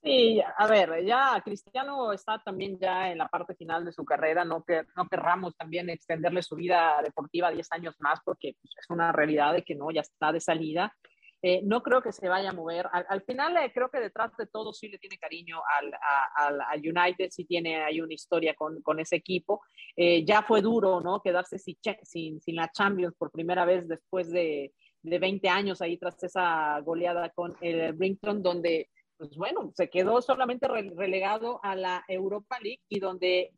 [0.02, 4.46] Sí, a ver, ya Cristiano está también ya en la parte final de su carrera,
[4.46, 8.90] no, que, no querramos también extenderle su vida deportiva 10 años más porque pues, es
[8.90, 10.96] una realidad de que no, ya está de salida.
[11.42, 12.88] Eh, no creo que se vaya a mover.
[12.92, 17.30] Al, final, eh, creo que detrás de todo sí le tiene cariño al, a, United,
[17.32, 19.62] sí tiene ahí una historia con, con ese equipo.
[19.96, 21.22] Eh, ya fue duro, ¿no?
[21.22, 25.98] Quedarse sin, sin, sin, la Champions por primera vez después de, de 20 años ahí
[25.98, 32.06] tras esa goleada con el Brinton, donde pues bueno, se quedó solamente relegado a la
[32.08, 33.52] Europa League y donde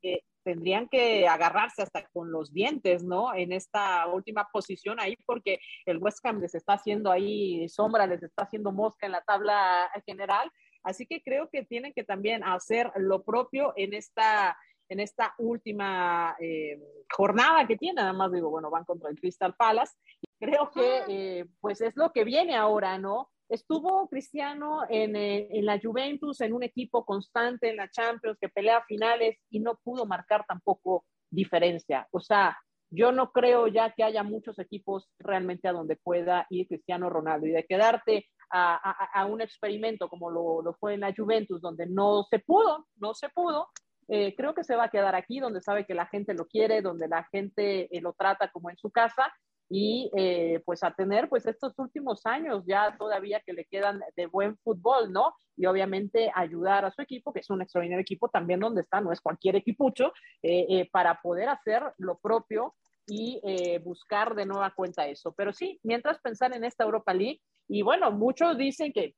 [0.44, 3.34] tendrían que agarrarse hasta con los dientes, ¿no?
[3.34, 8.24] En esta última posición ahí, porque el West Ham les está haciendo ahí sombra, les
[8.24, 10.52] está haciendo mosca en la tabla general.
[10.84, 14.58] Así que creo que tienen que también hacer lo propio en esta,
[14.90, 16.80] en esta última eh,
[17.12, 18.04] jornada que tienen.
[18.04, 19.96] Además, digo, bueno, van contra el Crystal Palace.
[20.40, 23.30] Creo que, eh, pues, es lo que viene ahora, ¿no?
[23.52, 28.48] Estuvo Cristiano en, eh, en, la Juventus, en un equipo constante en la Champions, que
[28.48, 32.08] pelea finales y no pudo marcar tampoco diferencia.
[32.12, 32.58] O sea,
[32.90, 37.46] yo no creo ya que haya muchos equipos realmente a donde pueda ir Cristiano Ronaldo
[37.46, 42.26] y de quedarte a, un experimento como lo, lo, fue en la Juventus, donde no
[42.30, 43.68] se pudo, no se pudo.
[44.08, 46.82] Eh, creo que se va a quedar aquí, donde sabe que la gente lo quiere,
[46.82, 49.30] donde la gente eh, lo trata como en su casa
[49.74, 54.26] y eh, pues a tener pues estos últimos años ya todavía que le quedan de
[54.26, 55.34] buen fútbol, ¿no?
[55.56, 59.14] Y obviamente ayudar a su equipo, que es un extraordinario equipo también donde está, no
[59.14, 60.12] es cualquier equipucho,
[60.44, 62.76] eh, eh, para poder hacer lo propio
[63.08, 63.42] y
[63.84, 65.34] buscar de nueva cuenta eso.
[65.34, 67.42] Pero sí, mientras pensar en esta Europa League,
[67.74, 69.16] y bueno, muchos dicen que,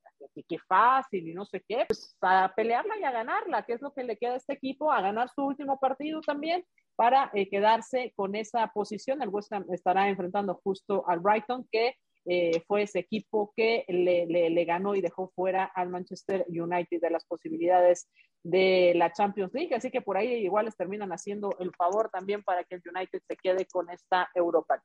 [0.48, 3.92] que, fácil y no sé qué, pues a pelearla y a ganarla, que es lo
[3.92, 6.64] que le queda a este equipo, a ganar su último partido también
[6.96, 9.24] para eh, quedarse con esa posición.
[9.24, 11.96] El West Ham estará enfrentando justo al Brighton, que
[12.26, 17.10] eh, fue ese equipo que le, le, ganó y dejó fuera al Manchester United de
[17.10, 18.08] las posibilidades
[18.44, 19.74] de la Champions League.
[19.74, 23.20] Así que por ahí igual les terminan haciendo el favor también para que el United
[23.28, 24.80] se quede con esta Europa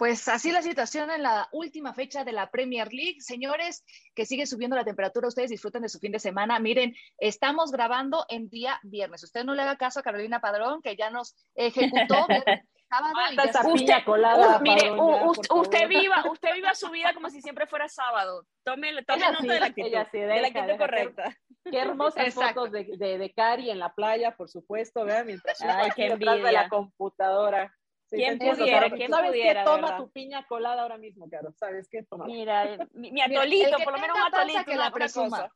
[0.00, 3.20] pues así la situación en la última fecha de la Premier League.
[3.20, 3.84] Señores,
[4.14, 6.58] que sigue subiendo la temperatura, ustedes disfruten de su fin de semana.
[6.58, 9.22] Miren, estamos grabando en día viernes.
[9.22, 12.16] Usted no le haga caso a Carolina Padrón, que ya nos ejecutó.
[12.88, 17.86] sábado y usted, colada, mire, usted viva, usted viva su vida como si siempre fuera
[17.86, 18.46] sábado.
[18.64, 21.36] Tome, tome nota de la actitud, de la actitud correcta.
[21.70, 25.26] Qué hermosas fotos de, de, de, Cari en la playa, por supuesto, ¿verdad?
[25.26, 27.70] mientras Ay, qué detrás de la computadora.
[28.10, 28.90] ¿Quién pudiera?
[28.90, 29.64] ¿Quién ¿Sabes pudiera, qué?
[29.64, 31.52] Toma tu piña colada ahora mismo, Caro.
[31.52, 32.02] ¿Sabes qué?
[32.02, 32.26] Toma.
[32.26, 34.64] Mira, eh, mi, atolito, por lo menos un atolito.
[34.64, 35.50] Que la presuma.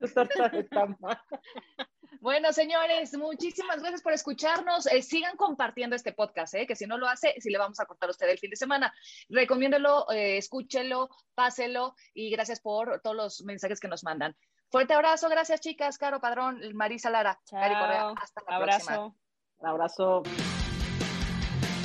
[2.20, 4.86] Bueno, señores, muchísimas gracias por escucharnos.
[4.86, 7.86] Eh, sigan compartiendo este podcast, eh, que si no lo hace, si le vamos a
[7.86, 8.92] cortar a usted el fin de semana.
[9.30, 14.36] Recomiéndelo, eh, escúchelo, páselo y gracias por todos los mensajes que nos mandan.
[14.70, 18.86] Fuerte abrazo, gracias chicas, Caro Padrón, Marisa Lara, Cari Correa, hasta la abrazo.
[18.86, 19.14] próxima.
[19.58, 20.22] Un abrazo.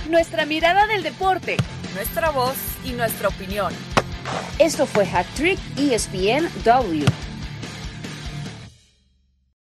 [0.10, 1.58] Nuestra mirada del deporte,
[1.96, 3.74] nuestra voz y nuestra opinión.
[4.60, 7.06] Esto fue Hat Trick ESPN W.